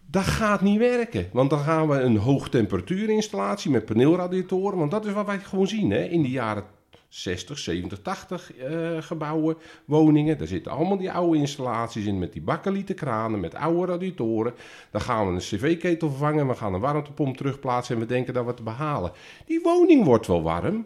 dat 0.05 0.23
gaat 0.23 0.61
niet 0.61 0.79
werken. 0.79 1.29
Want 1.31 1.49
dan 1.49 1.59
gaan 1.59 1.87
we 1.87 1.99
een 1.99 2.17
hoogtemperatuurinstallatie 2.17 3.71
met 3.71 3.85
paneelradiatoren. 3.85 4.77
Want 4.77 4.91
dat 4.91 5.05
is 5.05 5.13
wat 5.13 5.25
wij 5.25 5.39
gewoon 5.39 5.67
zien 5.67 5.91
hè, 5.91 6.03
in 6.03 6.21
de 6.21 6.29
jaren 6.29 6.63
60, 7.07 7.57
70, 7.57 8.01
80 8.01 8.55
eh, 8.55 8.97
gebouwen, 8.99 9.57
woningen. 9.85 10.37
Daar 10.37 10.47
zitten 10.47 10.71
allemaal 10.71 10.97
die 10.97 11.11
oude 11.11 11.37
installaties 11.37 12.05
in 12.05 12.19
met 12.19 12.33
die 12.33 12.41
bakkelieten 12.41 12.95
kranen, 12.95 13.39
met 13.39 13.55
oude 13.55 13.91
radiatoren. 13.91 14.53
Dan 14.91 15.01
gaan 15.01 15.27
we 15.27 15.33
een 15.33 15.39
cv-ketel 15.39 16.09
vervangen, 16.09 16.47
we 16.47 16.55
gaan 16.55 16.73
een 16.73 16.79
warmtepomp 16.79 17.37
terugplaatsen 17.37 17.95
en 17.95 18.01
we 18.01 18.07
denken 18.07 18.33
dat 18.33 18.43
we 18.43 18.51
het 18.51 18.63
behalen. 18.63 19.11
Die 19.45 19.59
woning 19.63 20.05
wordt 20.05 20.27
wel 20.27 20.41
warm. 20.41 20.85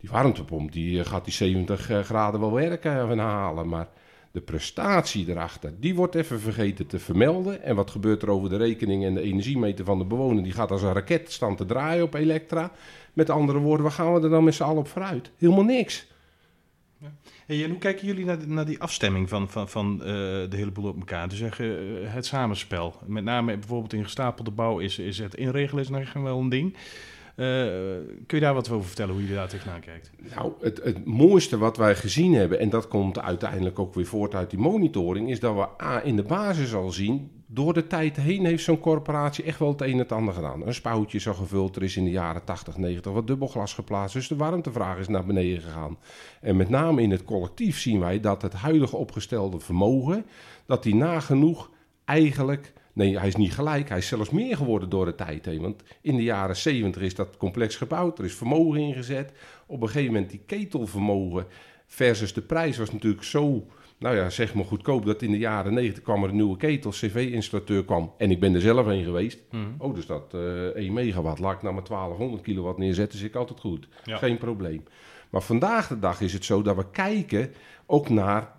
Die 0.00 0.10
warmtepomp 0.10 0.72
die 0.72 1.00
eh, 1.00 1.06
gaat 1.06 1.24
die 1.24 1.34
70 1.34 1.90
eh, 1.90 2.00
graden 2.00 2.40
wel 2.40 2.52
werken 2.52 3.10
en 3.10 3.18
halen, 3.18 3.68
maar 3.68 3.88
de 4.30 4.40
prestatie 4.40 5.28
erachter, 5.28 5.72
die 5.80 5.94
wordt 5.94 6.14
even 6.14 6.40
vergeten 6.40 6.86
te 6.86 6.98
vermelden. 6.98 7.62
En 7.62 7.76
wat 7.76 7.90
gebeurt 7.90 8.22
er 8.22 8.30
over 8.30 8.48
de 8.48 8.56
rekening 8.56 9.04
en 9.04 9.14
de 9.14 9.20
energiemeter 9.20 9.84
van 9.84 9.98
de 9.98 10.04
bewoner? 10.04 10.42
Die 10.42 10.52
gaat 10.52 10.70
als 10.70 10.82
een 10.82 10.92
raket 10.92 11.32
staan 11.32 11.56
te 11.56 11.66
draaien 11.66 12.04
op 12.04 12.14
Elektra. 12.14 12.72
Met 13.12 13.30
andere 13.30 13.58
woorden, 13.58 13.82
waar 13.82 13.94
gaan 13.94 14.14
we 14.14 14.20
er 14.20 14.30
dan 14.30 14.44
met 14.44 14.54
z'n 14.54 14.62
allen 14.62 14.78
op 14.78 14.88
vooruit? 14.88 15.30
Helemaal 15.36 15.64
niks. 15.64 16.08
Hey, 17.46 17.64
en 17.64 17.70
hoe 17.70 17.78
kijken 17.78 18.06
jullie 18.06 18.24
naar, 18.24 18.48
naar 18.48 18.66
die 18.66 18.80
afstemming 18.80 19.28
van, 19.28 19.50
van, 19.50 19.68
van 19.68 20.00
eh, 20.00 20.06
de 20.08 20.56
hele 20.56 20.70
boel 20.70 20.88
op 20.88 20.98
elkaar? 20.98 21.28
Dus 21.28 21.38
zeggen, 21.38 21.78
eh, 21.78 22.12
het 22.12 22.26
samenspel. 22.26 22.94
Met 23.06 23.24
name 23.24 23.58
bijvoorbeeld 23.58 23.92
in 23.92 24.04
gestapelde 24.04 24.50
bouw 24.50 24.78
is, 24.78 24.98
is 24.98 25.18
het 25.18 25.34
inregelen 25.34 25.82
is 25.82 25.88
nog 25.88 26.12
wel 26.12 26.38
een 26.38 26.48
ding. 26.48 26.76
Eh, 27.36 27.46
kun 28.26 28.38
je 28.38 28.40
daar 28.40 28.54
wat 28.54 28.70
over 28.70 28.86
vertellen, 28.86 29.14
hoe 29.14 29.26
je 29.26 29.34
daar 29.34 29.48
tegenaan 29.48 29.80
kijkt? 29.80 30.10
Nou, 30.34 30.52
het, 30.60 30.80
het 30.82 31.04
mooiste 31.04 31.58
wat 31.58 31.76
wij 31.76 31.94
gezien 31.94 32.32
hebben, 32.32 32.58
en 32.58 32.68
dat 32.68 32.88
komt 32.88 33.18
uiteindelijk 33.18 33.78
ook 33.78 33.94
weer 33.94 34.06
voort 34.06 34.34
uit 34.34 34.50
die 34.50 34.58
monitoring, 34.58 35.30
is 35.30 35.40
dat 35.40 35.54
we 35.54 35.84
A, 35.84 36.04
in 36.04 36.16
de 36.16 36.22
basis 36.22 36.74
al 36.74 36.90
zien, 36.90 37.30
door 37.46 37.74
de 37.74 37.86
tijd 37.86 38.16
heen 38.16 38.44
heeft 38.44 38.64
zo'n 38.64 38.80
corporatie 38.80 39.44
echt 39.44 39.58
wel 39.58 39.68
het 39.68 39.80
een 39.80 39.92
en 39.92 39.98
het 39.98 40.12
ander 40.12 40.34
gedaan. 40.34 40.66
Een 40.66 40.74
spoutje 40.74 41.18
zo 41.18 41.34
gevuld, 41.34 41.76
er 41.76 41.82
is 41.82 41.96
in 41.96 42.04
de 42.04 42.10
jaren 42.10 42.44
80, 42.44 42.76
90 42.76 43.12
wat 43.12 43.26
dubbelglas 43.26 43.74
geplaatst, 43.74 44.14
dus 44.14 44.28
de 44.28 44.36
warmtevraag 44.36 44.98
is 44.98 45.08
naar 45.08 45.26
beneden 45.26 45.62
gegaan. 45.62 45.98
En 46.40 46.56
met 46.56 46.68
name 46.68 47.02
in 47.02 47.10
het 47.10 47.24
collectief 47.24 47.78
zien 47.78 48.00
wij 48.00 48.20
dat 48.20 48.42
het 48.42 48.52
huidige 48.52 48.96
opgestelde 48.96 49.60
vermogen, 49.60 50.26
dat 50.66 50.82
die 50.82 50.94
nagenoeg 50.94 51.70
eigenlijk 52.04 52.72
Nee, 52.92 53.18
hij 53.18 53.28
is 53.28 53.36
niet 53.36 53.52
gelijk. 53.52 53.88
Hij 53.88 53.98
is 53.98 54.06
zelfs 54.06 54.30
meer 54.30 54.56
geworden 54.56 54.88
door 54.88 55.04
de 55.04 55.14
tijd 55.14 55.44
heen. 55.44 55.60
Want 55.60 55.82
in 56.00 56.16
de 56.16 56.22
jaren 56.22 56.56
70 56.56 57.02
is 57.02 57.14
dat 57.14 57.36
complex 57.36 57.76
gebouwd. 57.76 58.18
Er 58.18 58.24
is 58.24 58.34
vermogen 58.34 58.80
ingezet. 58.80 59.32
Op 59.66 59.82
een 59.82 59.88
gegeven 59.88 60.12
moment 60.12 60.30
die 60.30 60.42
ketelvermogen 60.46 61.46
versus 61.86 62.32
de 62.32 62.42
prijs 62.42 62.78
was 62.78 62.92
natuurlijk 62.92 63.24
zo... 63.24 63.66
Nou 63.98 64.16
ja, 64.16 64.30
zeg 64.30 64.54
maar 64.54 64.64
goedkoop 64.64 65.06
dat 65.06 65.22
in 65.22 65.30
de 65.30 65.38
jaren 65.38 65.74
90 65.74 66.02
kwam 66.02 66.22
er 66.22 66.28
een 66.28 66.34
nieuwe 66.34 66.56
ketel. 66.56 66.90
CV-installateur 66.90 67.84
kwam. 67.84 68.12
En 68.18 68.30
ik 68.30 68.40
ben 68.40 68.54
er 68.54 68.60
zelf 68.60 68.86
heen 68.86 69.04
geweest. 69.04 69.38
Oh, 69.78 69.94
dus 69.94 70.06
dat 70.06 70.34
eh 70.34 70.66
1 70.66 70.92
megawatt. 70.92 71.38
Laat 71.38 71.54
ik 71.54 71.62
nou 71.62 71.74
maar 71.74 71.84
1200 71.84 72.42
kilowatt 72.42 72.78
neerzetten. 72.78 73.18
Is 73.18 73.24
ik 73.24 73.34
altijd 73.34 73.60
goed. 73.60 73.88
Ja. 74.04 74.16
Geen 74.16 74.38
probleem. 74.38 74.82
Maar 75.30 75.42
vandaag 75.42 75.88
de 75.88 75.98
dag 75.98 76.20
is 76.20 76.32
het 76.32 76.44
zo 76.44 76.62
dat 76.62 76.76
we 76.76 76.90
kijken 76.90 77.52
ook 77.86 78.08
naar 78.08 78.52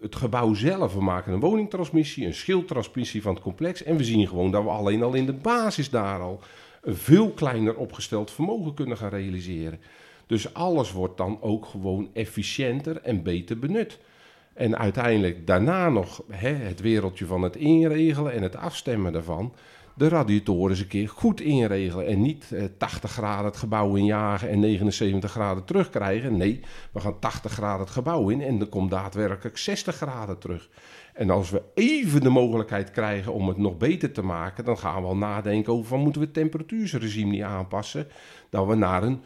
het 0.00 0.16
gebouw 0.16 0.54
zelf. 0.54 0.94
We 0.94 1.02
maken 1.02 1.32
een 1.32 1.40
woningtransmissie, 1.40 2.26
een 2.26 2.34
schildtransmissie 2.34 3.22
van 3.22 3.34
het 3.34 3.42
complex. 3.42 3.82
En 3.82 3.96
we 3.96 4.04
zien 4.04 4.28
gewoon 4.28 4.50
dat 4.50 4.62
we 4.62 4.68
alleen 4.68 5.02
al 5.02 5.14
in 5.14 5.26
de 5.26 5.32
basis 5.32 5.90
daar 5.90 6.20
al 6.20 6.40
een 6.82 6.96
veel 6.96 7.30
kleiner 7.30 7.76
opgesteld 7.76 8.30
vermogen 8.30 8.74
kunnen 8.74 8.96
gaan 8.96 9.10
realiseren. 9.10 9.80
Dus 10.26 10.54
alles 10.54 10.92
wordt 10.92 11.16
dan 11.16 11.38
ook 11.40 11.66
gewoon 11.66 12.10
efficiënter 12.12 13.00
en 13.00 13.22
beter 13.22 13.58
benut. 13.58 13.98
En 14.54 14.78
uiteindelijk 14.78 15.46
daarna 15.46 15.88
nog 15.88 16.22
hè, 16.28 16.52
het 16.52 16.80
wereldje 16.80 17.26
van 17.26 17.42
het 17.42 17.56
inregelen 17.56 18.32
en 18.32 18.42
het 18.42 18.56
afstemmen 18.56 19.12
daarvan. 19.12 19.52
De 19.98 20.08
radiatoren 20.08 20.70
eens 20.70 20.80
een 20.80 20.86
keer 20.86 21.08
goed 21.08 21.40
inregelen. 21.40 22.06
En 22.06 22.20
niet 22.20 22.52
eh, 22.52 22.64
80 22.78 23.10
graden 23.10 23.44
het 23.44 23.56
gebouw 23.56 23.94
injagen 23.94 24.48
en 24.48 24.60
79 24.60 25.30
graden 25.30 25.64
terugkrijgen. 25.64 26.36
Nee, 26.36 26.60
we 26.92 27.00
gaan 27.00 27.18
80 27.18 27.52
graden 27.52 27.80
het 27.80 27.90
gebouw 27.90 28.28
in 28.28 28.40
en 28.40 28.58
dan 28.58 28.68
komt 28.68 28.90
daadwerkelijk 28.90 29.58
60 29.58 29.96
graden 29.96 30.38
terug. 30.38 30.68
En 31.14 31.30
als 31.30 31.50
we 31.50 31.62
even 31.74 32.20
de 32.20 32.28
mogelijkheid 32.28 32.90
krijgen 32.90 33.32
om 33.32 33.48
het 33.48 33.56
nog 33.56 33.76
beter 33.76 34.12
te 34.12 34.22
maken, 34.22 34.64
dan 34.64 34.78
gaan 34.78 35.02
we 35.02 35.08
al 35.08 35.16
nadenken 35.16 35.72
over 35.72 35.86
van 35.86 36.00
moeten 36.00 36.20
we 36.20 36.26
het 36.26 36.36
temperatuursregime 36.36 37.30
niet 37.30 37.42
aanpassen. 37.42 38.06
Dat 38.50 38.66
we 38.66 38.74
naar 38.74 39.02
een 39.02 39.20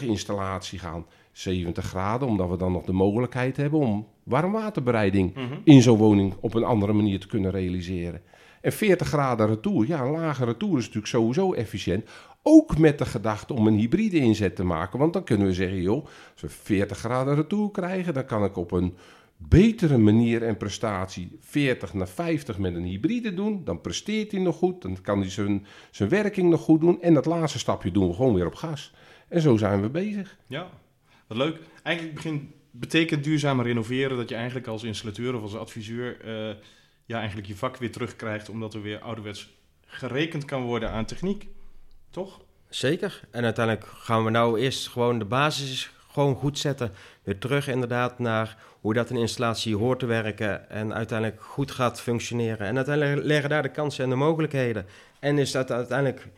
70-40 0.00 0.06
installatie 0.06 0.78
gaan. 0.78 1.06
70 1.32 1.84
graden, 1.84 2.28
omdat 2.28 2.48
we 2.48 2.56
dan 2.56 2.72
nog 2.72 2.84
de 2.84 2.92
mogelijkheid 2.92 3.56
hebben 3.56 3.78
om 3.78 4.06
warmwaterbereiding 4.22 5.34
in 5.64 5.82
zo'n 5.82 5.98
woning 5.98 6.34
op 6.40 6.54
een 6.54 6.64
andere 6.64 6.92
manier 6.92 7.20
te 7.20 7.26
kunnen 7.26 7.50
realiseren. 7.50 8.22
En 8.60 8.72
40 8.72 9.08
graden 9.08 9.46
retour, 9.46 9.86
ja, 9.86 10.00
een 10.00 10.10
lage 10.10 10.44
retour 10.44 10.78
is 10.78 10.84
natuurlijk 10.84 11.06
sowieso 11.06 11.52
efficiënt. 11.52 12.08
Ook 12.42 12.78
met 12.78 12.98
de 12.98 13.06
gedachte 13.06 13.54
om 13.54 13.66
een 13.66 13.78
hybride 13.78 14.16
inzet 14.16 14.56
te 14.56 14.64
maken. 14.64 14.98
Want 14.98 15.12
dan 15.12 15.24
kunnen 15.24 15.46
we 15.46 15.54
zeggen, 15.54 15.82
joh, 15.82 16.04
als 16.32 16.40
we 16.40 16.48
40 16.48 16.98
graden 16.98 17.34
retour 17.34 17.70
krijgen, 17.70 18.14
dan 18.14 18.24
kan 18.24 18.44
ik 18.44 18.56
op 18.56 18.72
een 18.72 18.94
betere 19.36 19.98
manier 19.98 20.42
en 20.42 20.56
prestatie 20.56 21.36
40 21.40 21.94
naar 21.94 22.08
50 22.08 22.58
met 22.58 22.74
een 22.74 22.84
hybride 22.84 23.34
doen. 23.34 23.64
Dan 23.64 23.80
presteert 23.80 24.32
hij 24.32 24.40
nog 24.40 24.56
goed, 24.56 24.82
dan 24.82 25.00
kan 25.02 25.20
hij 25.20 25.30
zijn, 25.30 25.66
zijn 25.90 26.08
werking 26.08 26.50
nog 26.50 26.60
goed 26.60 26.80
doen. 26.80 27.02
En 27.02 27.14
dat 27.14 27.26
laatste 27.26 27.58
stapje 27.58 27.90
doen 27.90 28.08
we 28.08 28.14
gewoon 28.14 28.34
weer 28.34 28.46
op 28.46 28.54
gas. 28.54 28.94
En 29.28 29.40
zo 29.40 29.56
zijn 29.56 29.82
we 29.82 29.88
bezig. 29.88 30.38
Ja, 30.46 30.70
wat 31.26 31.36
leuk. 31.36 31.58
Eigenlijk 31.82 32.14
begin, 32.14 32.52
betekent 32.70 33.24
duurzaam 33.24 33.60
renoveren 33.60 34.16
dat 34.16 34.28
je 34.28 34.34
eigenlijk 34.34 34.66
als 34.66 34.82
installateur 34.82 35.34
of 35.34 35.42
als 35.42 35.56
adviseur 35.56 36.20
eh, 36.20 36.56
ja, 37.10 37.18
eigenlijk 37.18 37.48
je 37.48 37.56
vak 37.56 37.76
weer 37.76 37.92
terugkrijgt, 37.92 38.48
omdat 38.48 38.74
er 38.74 38.82
weer 38.82 38.98
ouderwets 38.98 39.48
gerekend 39.86 40.44
kan 40.44 40.62
worden 40.62 40.90
aan 40.90 41.04
techniek. 41.04 41.48
Toch? 42.10 42.40
Zeker. 42.68 43.20
En 43.30 43.44
uiteindelijk 43.44 43.86
gaan 43.86 44.24
we 44.24 44.30
nou 44.30 44.60
eerst 44.60 44.88
gewoon 44.88 45.18
de 45.18 45.24
basis 45.24 45.92
gewoon 46.12 46.34
goed 46.34 46.58
zetten. 46.58 46.92
Weer 47.22 47.38
terug 47.38 47.68
inderdaad 47.68 48.18
naar 48.18 48.56
hoe 48.80 48.94
dat 48.94 49.10
een 49.10 49.16
installatie 49.16 49.76
hoort 49.76 49.98
te 49.98 50.06
werken 50.06 50.70
en 50.70 50.94
uiteindelijk 50.94 51.42
goed 51.42 51.70
gaat 51.70 52.00
functioneren. 52.00 52.66
En 52.66 52.76
uiteindelijk 52.76 53.26
leggen 53.26 53.50
daar 53.50 53.62
de 53.62 53.70
kansen 53.70 54.04
en 54.04 54.10
de 54.10 54.16
mogelijkheden. 54.16 54.86
En 55.18 55.38
is 55.38 55.50
dat 55.50 55.70
uiteindelijk 55.70 56.28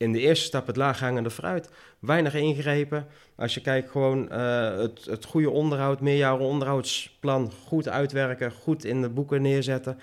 in 0.00 0.12
de 0.12 0.20
eerste 0.20 0.44
stap 0.44 0.66
het 0.66 0.76
laaghangende 0.76 1.30
fruit. 1.30 1.70
Weinig 1.98 2.34
ingrepen. 2.34 3.06
Als 3.36 3.54
je 3.54 3.60
kijkt 3.60 3.90
gewoon 3.90 4.28
uh, 4.32 4.76
het, 4.76 5.04
het 5.04 5.24
goede 5.24 5.50
onderhoud, 5.50 6.00
meerjaren 6.00 6.46
onderhoudsplan 6.46 7.52
goed 7.66 7.88
uitwerken, 7.88 8.52
goed 8.52 8.84
in 8.84 9.02
de 9.02 9.08
boeken 9.08 9.42
neerzetten. 9.42 9.98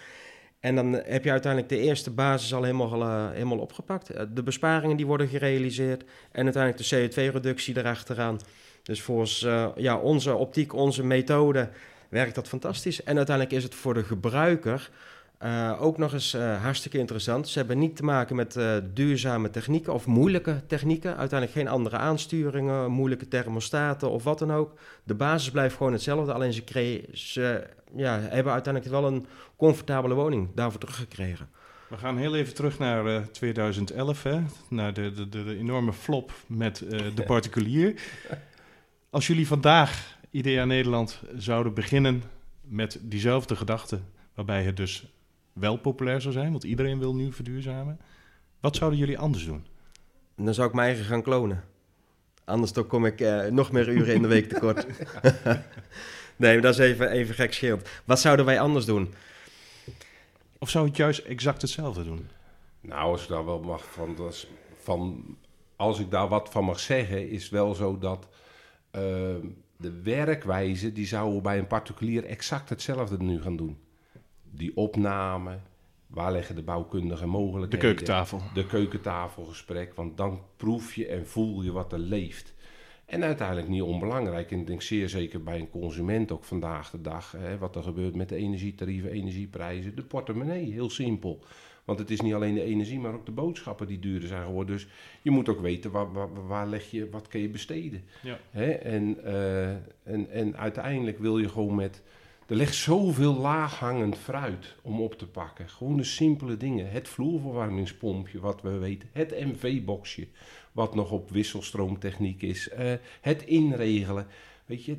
En 0.59 0.75
dan 0.75 0.93
heb 0.93 1.23
je 1.23 1.31
uiteindelijk 1.31 1.71
de 1.71 1.79
eerste 1.79 2.11
basis 2.11 2.53
al 2.53 2.63
helemaal, 2.63 3.01
uh, 3.01 3.31
helemaal 3.31 3.57
opgepakt. 3.57 4.35
De 4.35 4.43
besparingen 4.43 4.97
die 4.97 5.05
worden 5.05 5.27
gerealiseerd 5.27 6.03
en 6.31 6.43
uiteindelijk 6.43 6.89
de 6.89 7.09
CO2-reductie 7.09 7.77
erachteraan. 7.77 8.39
Dus 8.83 9.01
volgens 9.01 9.39
ja, 9.75 9.97
onze 9.97 10.35
optiek, 10.35 10.73
onze 10.73 11.03
methode 11.03 11.69
werkt 12.09 12.35
dat 12.35 12.47
fantastisch. 12.47 13.03
En 13.03 13.17
uiteindelijk 13.17 13.55
is 13.55 13.63
het 13.63 13.75
voor 13.75 13.93
de 13.93 14.03
gebruiker 14.03 14.89
uh, 15.43 15.81
ook 15.81 15.97
nog 15.97 16.13
eens 16.13 16.33
uh, 16.33 16.61
hartstikke 16.61 16.97
interessant. 16.97 17.47
Ze 17.47 17.57
hebben 17.57 17.79
niet 17.79 17.95
te 17.95 18.03
maken 18.03 18.35
met 18.35 18.55
uh, 18.55 18.75
duurzame 18.93 19.49
technieken 19.49 19.93
of 19.93 20.05
moeilijke 20.05 20.61
technieken. 20.67 21.17
Uiteindelijk 21.17 21.59
geen 21.59 21.67
andere 21.67 21.97
aansturingen, 21.97 22.91
moeilijke 22.91 23.27
thermostaten 23.27 24.09
of 24.09 24.23
wat 24.23 24.39
dan 24.39 24.53
ook. 24.53 24.79
De 25.03 25.15
basis 25.15 25.51
blijft 25.51 25.75
gewoon 25.75 25.91
hetzelfde, 25.91 26.33
alleen 26.33 26.53
ze, 26.53 27.03
ze 27.13 27.67
ja, 27.95 28.19
hebben 28.19 28.53
uiteindelijk 28.53 28.93
wel 28.93 29.07
een 29.07 29.25
comfortabele 29.55 30.13
woning 30.13 30.49
daarvoor 30.55 30.79
teruggekregen. 30.79 31.49
We 31.89 31.97
gaan 31.97 32.17
heel 32.17 32.35
even 32.35 32.53
terug 32.53 32.79
naar 32.79 33.31
2011, 33.31 34.23
hè? 34.23 34.39
naar 34.69 34.93
de, 34.93 35.11
de, 35.11 35.29
de, 35.29 35.43
de, 35.43 35.57
enorme 35.57 35.93
flop 35.93 36.31
met 36.47 36.83
de 37.15 37.23
particulier. 37.33 38.01
Als 39.09 39.27
jullie 39.27 39.47
vandaag 39.47 40.17
IDEA 40.31 40.65
Nederland 40.65 41.21
zouden 41.35 41.73
beginnen 41.73 42.23
met 42.61 42.99
diezelfde 43.01 43.55
gedachte, 43.55 43.99
waarbij 44.33 44.63
het 44.63 44.77
dus 44.77 45.05
wel 45.59 45.77
populair 45.77 46.21
zou 46.21 46.33
zijn, 46.33 46.51
want 46.51 46.63
iedereen 46.63 46.99
wil 46.99 47.15
nu 47.15 47.33
verduurzamen. 47.33 47.99
Wat 48.59 48.75
zouden 48.75 48.99
jullie 48.99 49.19
anders 49.19 49.45
doen? 49.45 49.65
Dan 50.35 50.53
zou 50.53 50.67
ik 50.67 50.73
mijn 50.73 50.87
eigen 50.87 51.05
gaan 51.05 51.21
klonen. 51.21 51.63
Anders 52.45 52.73
dan 52.73 52.87
kom 52.87 53.05
ik 53.05 53.21
uh, 53.21 53.45
nog 53.45 53.71
meer 53.71 53.89
uren 53.89 54.13
in 54.13 54.21
de 54.21 54.27
week 54.27 54.49
tekort. 54.49 54.87
nee, 56.35 56.53
maar 56.53 56.61
dat 56.61 56.73
is 56.73 56.79
even, 56.79 57.11
even 57.11 57.35
gek 57.35 57.53
scheelt. 57.53 57.89
Wat 58.05 58.19
zouden 58.19 58.45
wij 58.45 58.59
anders 58.59 58.85
doen? 58.85 59.13
Of 60.59 60.69
zou 60.69 60.87
het 60.87 60.97
juist 60.97 61.19
exact 61.19 61.61
hetzelfde 61.61 62.03
doen? 62.03 62.29
Nou, 62.81 63.11
als 63.11 63.21
ik 63.21 63.27
daar 63.27 63.45
wel 63.45 63.59
mag 63.59 63.91
van, 63.91 64.31
van 64.81 65.25
als 65.75 65.99
ik 65.99 66.11
daar 66.11 66.27
wat 66.27 66.49
van 66.49 66.63
mag 66.63 66.79
zeggen, 66.79 67.29
is 67.29 67.49
wel 67.49 67.75
zo 67.75 67.97
dat 67.97 68.27
uh, 68.91 69.01
de 69.77 70.01
werkwijze 70.03 70.91
die 70.91 71.05
zouden 71.05 71.41
bij 71.41 71.57
een 71.57 71.67
particulier 71.67 72.25
exact 72.25 72.69
hetzelfde 72.69 73.17
nu 73.17 73.41
gaan 73.41 73.55
doen 73.55 73.77
die 74.57 74.71
opname, 74.75 75.59
waar 76.07 76.31
leggen 76.31 76.55
de 76.55 76.63
bouwkundige 76.63 77.25
mogelijkheden? 77.25 77.79
De 77.79 77.85
keukentafel. 77.85 78.41
De 78.53 78.65
keukentafelgesprek, 78.65 79.93
want 79.93 80.17
dan 80.17 80.41
proef 80.57 80.93
je 80.93 81.07
en 81.07 81.27
voel 81.27 81.61
je 81.61 81.71
wat 81.71 81.93
er 81.93 81.99
leeft. 81.99 82.55
En 83.05 83.23
uiteindelijk 83.23 83.67
niet 83.67 83.81
onbelangrijk, 83.81 84.51
en 84.51 84.59
ik 84.59 84.67
denk 84.67 84.81
zeer 84.81 85.09
zeker 85.09 85.43
bij 85.43 85.59
een 85.59 85.69
consument 85.69 86.31
ook 86.31 86.43
vandaag 86.43 86.89
de 86.89 87.01
dag, 87.01 87.31
hè, 87.31 87.57
wat 87.57 87.75
er 87.75 87.83
gebeurt 87.83 88.15
met 88.15 88.29
de 88.29 88.35
energietarieven, 88.35 89.11
energieprijzen, 89.11 89.95
de 89.95 90.03
portemonnee, 90.03 90.71
heel 90.71 90.89
simpel. 90.89 91.43
Want 91.85 91.99
het 91.99 92.11
is 92.11 92.21
niet 92.21 92.33
alleen 92.33 92.53
de 92.53 92.63
energie, 92.63 92.99
maar 92.99 93.13
ook 93.13 93.25
de 93.25 93.31
boodschappen 93.31 93.87
die 93.87 93.99
duurder 93.99 94.27
zijn 94.27 94.45
geworden. 94.45 94.75
Dus 94.75 94.87
je 95.21 95.31
moet 95.31 95.49
ook 95.49 95.59
weten 95.59 95.91
waar, 95.91 96.11
waar, 96.11 96.47
waar 96.47 96.67
leg 96.67 96.91
je, 96.91 97.09
wat 97.09 97.27
kun 97.27 97.39
je 97.39 97.49
besteden. 97.49 98.03
Ja. 98.21 98.39
Hè? 98.49 98.71
En, 98.71 99.17
uh, 99.25 99.69
en, 100.03 100.29
en 100.31 100.57
uiteindelijk 100.57 101.19
wil 101.19 101.37
je 101.37 101.49
gewoon 101.49 101.75
met 101.75 102.03
er 102.47 102.55
ligt 102.55 102.75
zoveel 102.75 103.33
laaghangend 103.33 104.17
fruit 104.17 104.75
om 104.81 105.01
op 105.01 105.17
te 105.17 105.27
pakken. 105.27 105.69
Gewoon 105.69 105.97
de 105.97 106.03
simpele 106.03 106.57
dingen. 106.57 106.91
Het 106.91 107.07
vloerverwarmingspompje, 107.07 108.39
wat 108.39 108.61
we 108.61 108.77
weten. 108.77 109.09
Het 109.11 109.31
MV-boxje, 109.31 110.27
wat 110.71 110.95
nog 110.95 111.11
op 111.11 111.29
wisselstroomtechniek 111.29 112.41
is. 112.41 112.69
Uh, 112.79 112.93
het 113.21 113.43
inregelen. 113.43 114.27
Weet 114.65 114.85
je, 114.85 114.97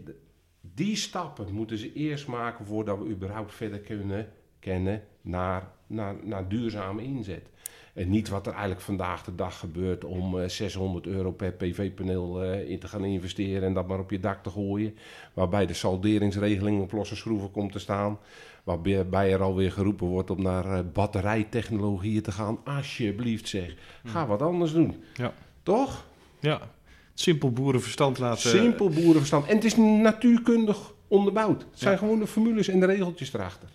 die 0.61 0.97
stappen 0.97 1.53
moeten 1.53 1.79
ze 1.79 1.93
eerst 1.93 2.27
maken 2.27 2.67
voordat 2.67 2.99
we 2.99 3.09
überhaupt 3.09 3.55
verder 3.55 3.79
kunnen 3.79 4.33
kennen 4.59 5.05
naar, 5.21 5.73
naar, 5.87 6.17
naar 6.23 6.49
duurzame 6.49 7.03
inzet. 7.03 7.49
En 7.95 8.11
niet 8.11 8.29
wat 8.29 8.47
er 8.47 8.53
eigenlijk 8.53 8.81
vandaag 8.81 9.25
de 9.25 9.35
dag 9.35 9.59
gebeurt 9.59 10.05
om 10.05 10.39
uh, 10.39 10.49
600 10.49 11.07
euro 11.07 11.33
per 11.33 11.53
PV-paneel 11.53 12.45
uh, 12.45 12.71
in 12.71 12.79
te 12.79 12.89
gaan 12.89 13.05
investeren 13.05 13.63
en 13.63 13.75
dat 13.75 13.89
maar 13.89 13.99
op 13.99 14.11
je 14.11 14.21
dak 14.21 14.43
te 14.43 14.51
gooien. 14.51 14.97
Waarbij 15.33 15.67
de 15.67 15.75
salderingsregeling 15.75 16.83
op 16.83 16.93
losse 16.93 17.17
schroeven 17.17 17.51
komt 17.51 17.73
te 17.73 17.79
staan. 17.79 18.19
Waarbij 18.65 19.33
er 19.33 19.43
alweer 19.43 19.73
geroepen 19.73 20.07
wordt 20.07 20.31
om 20.31 20.43
naar 20.43 20.67
uh, 20.67 20.79
batterijtechnologieën 20.93 22.23
te 22.23 22.33
gaan. 22.33 22.59
Alsjeblieft 22.65 23.49
zeg, 23.49 23.75
ga 24.05 24.27
wat 24.27 24.43
anders 24.43 24.73
doen. 24.73 25.03
Ja. 25.15 25.33
Toch? 25.63 26.07
Ja, 26.41 26.61
simpel 27.15 27.51
boerenverstand 27.53 28.19
laten... 28.19 28.51
Simpel 28.51 28.89
boerenverstand. 28.89 29.47
En 29.47 29.55
het 29.55 29.65
is 29.65 29.77
natuurkundig 29.77 30.93
onderbouwd. 31.09 31.61
Het 31.61 31.79
zijn 31.79 31.93
ja. 31.93 31.99
gewoon 31.99 32.19
de 32.19 32.27
formules 32.27 32.69
en 32.69 32.81
de 32.81 32.87
regeltjes 32.87 33.35
erachter. 33.35 33.69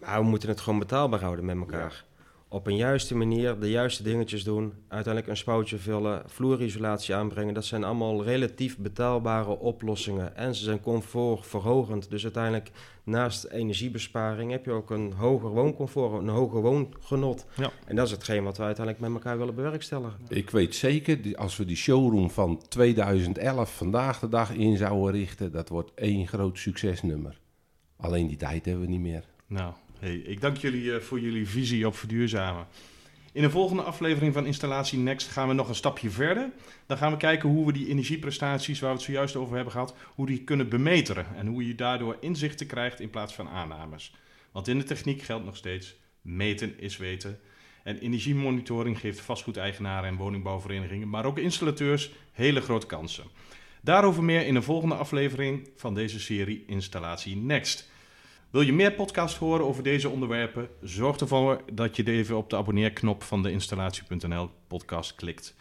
Nou, 0.00 0.22
we 0.22 0.28
moeten 0.28 0.48
het 0.48 0.60
gewoon 0.60 0.78
betaalbaar 0.78 1.20
houden 1.20 1.44
met 1.44 1.56
elkaar. 1.56 2.04
Ja 2.06 2.11
op 2.52 2.66
een 2.66 2.76
juiste 2.76 3.14
manier 3.14 3.58
de 3.58 3.70
juiste 3.70 4.02
dingetjes 4.02 4.44
doen. 4.44 4.72
Uiteindelijk 4.88 5.26
een 5.32 5.36
spoutje 5.36 5.78
vullen, 5.78 6.22
vloerisolatie 6.26 7.14
aanbrengen. 7.14 7.54
Dat 7.54 7.64
zijn 7.64 7.84
allemaal 7.84 8.24
relatief 8.24 8.78
betaalbare 8.78 9.58
oplossingen. 9.58 10.36
En 10.36 10.54
ze 10.54 10.64
zijn 10.64 10.80
comfortverhogend. 10.80 12.10
Dus 12.10 12.22
uiteindelijk 12.22 12.70
naast 13.04 13.44
energiebesparing 13.44 14.50
heb 14.50 14.64
je 14.64 14.70
ook 14.70 14.90
een 14.90 15.12
hoger 15.12 15.48
wooncomfort, 15.48 16.22
een 16.22 16.28
hoger 16.28 16.60
woongenot. 16.60 17.46
Ja. 17.56 17.70
En 17.86 17.96
dat 17.96 18.06
is 18.06 18.12
hetgeen 18.12 18.44
wat 18.44 18.56
we 18.56 18.62
uiteindelijk 18.62 19.06
met 19.06 19.14
elkaar 19.14 19.38
willen 19.38 19.54
bewerkstelligen. 19.54 20.20
Ik 20.28 20.50
weet 20.50 20.74
zeker, 20.74 21.36
als 21.36 21.56
we 21.56 21.64
die 21.64 21.76
showroom 21.76 22.30
van 22.30 22.62
2011 22.68 23.76
vandaag 23.76 24.18
de 24.18 24.28
dag 24.28 24.52
in 24.52 24.76
zouden 24.76 25.12
richten, 25.12 25.52
dat 25.52 25.68
wordt 25.68 25.90
één 25.94 26.28
groot 26.28 26.58
succesnummer. 26.58 27.40
Alleen 27.96 28.26
die 28.26 28.36
tijd 28.36 28.64
hebben 28.64 28.84
we 28.84 28.90
niet 28.90 29.00
meer. 29.00 29.24
Nou, 29.46 29.72
Hey, 30.02 30.14
ik 30.14 30.40
dank 30.40 30.56
jullie 30.56 30.82
uh, 30.82 30.96
voor 30.96 31.20
jullie 31.20 31.48
visie 31.48 31.86
op 31.86 31.96
verduurzamen. 31.96 32.66
In 33.32 33.42
de 33.42 33.50
volgende 33.50 33.82
aflevering 33.82 34.34
van 34.34 34.46
Installatie 34.46 34.98
Next 34.98 35.28
gaan 35.28 35.48
we 35.48 35.54
nog 35.54 35.68
een 35.68 35.74
stapje 35.74 36.10
verder. 36.10 36.50
Dan 36.86 36.96
gaan 36.96 37.12
we 37.12 37.16
kijken 37.16 37.48
hoe 37.48 37.66
we 37.66 37.72
die 37.72 37.88
energieprestaties, 37.88 38.80
waar 38.80 38.90
we 38.90 38.96
het 38.96 39.04
zojuist 39.04 39.36
over 39.36 39.54
hebben 39.54 39.72
gehad, 39.72 39.94
hoe 40.14 40.26
die 40.26 40.44
kunnen 40.44 40.68
bemeteren. 40.68 41.26
En 41.36 41.46
hoe 41.46 41.66
je 41.66 41.74
daardoor 41.74 42.16
inzichten 42.20 42.66
krijgt 42.66 43.00
in 43.00 43.10
plaats 43.10 43.34
van 43.34 43.48
aannames. 43.48 44.14
Want 44.52 44.68
in 44.68 44.78
de 44.78 44.84
techniek 44.84 45.22
geldt 45.22 45.44
nog 45.44 45.56
steeds, 45.56 45.96
meten 46.20 46.80
is 46.80 46.96
weten. 46.96 47.40
En 47.82 47.98
energiemonitoring 47.98 49.00
geeft 49.00 49.20
vastgoedeigenaren 49.20 50.08
en 50.08 50.16
woningbouwverenigingen, 50.16 51.08
maar 51.08 51.24
ook 51.24 51.38
installateurs 51.38 52.12
hele 52.32 52.60
grote 52.60 52.86
kansen. 52.86 53.24
Daarover 53.80 54.24
meer 54.24 54.46
in 54.46 54.54
een 54.54 54.62
volgende 54.62 54.94
aflevering 54.94 55.68
van 55.76 55.94
deze 55.94 56.20
serie 56.20 56.64
Installatie 56.66 57.36
Next. 57.36 57.90
Wil 58.52 58.60
je 58.60 58.72
meer 58.72 58.92
podcast 58.92 59.36
horen 59.36 59.66
over 59.66 59.82
deze 59.82 60.08
onderwerpen? 60.08 60.68
Zorg 60.82 61.16
ervoor 61.16 61.62
dat 61.72 61.96
je 61.96 62.10
even 62.10 62.36
op 62.36 62.50
de 62.50 62.56
abonneerknop 62.56 63.22
van 63.22 63.42
de 63.42 63.50
installatie.nl 63.50 64.50
podcast 64.66 65.14
klikt. 65.14 65.54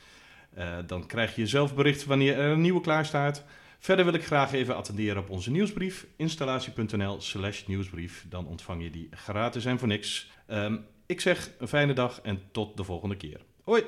Uh, 0.57 0.77
dan 0.87 1.05
krijg 1.05 1.35
je 1.35 1.47
zelf 1.47 1.75
bericht 1.75 2.05
wanneer 2.05 2.37
er 2.37 2.51
een 2.51 2.61
nieuwe 2.61 2.81
klaar 2.81 3.05
staat. 3.05 3.43
Verder 3.79 4.05
wil 4.05 4.13
ik 4.13 4.25
graag 4.25 4.53
even 4.53 4.75
attenderen 4.75 5.21
op 5.21 5.29
onze 5.29 5.51
nieuwsbrief, 5.51 6.07
installatie.nl 6.15 7.21
slash 7.21 7.65
nieuwsbrief. 7.65 8.25
Dan 8.29 8.47
ontvang 8.47 8.83
je 8.83 8.89
die 8.89 9.09
gratis 9.11 9.65
en 9.65 9.79
voor 9.79 9.87
niks. 9.87 10.31
Um, 10.47 10.85
ik 11.05 11.21
zeg 11.21 11.51
een 11.59 11.67
fijne 11.67 11.93
dag 11.93 12.21
en 12.21 12.41
tot 12.51 12.77
de 12.77 12.83
volgende 12.83 13.15
keer. 13.17 13.41
Hoi! 13.63 13.83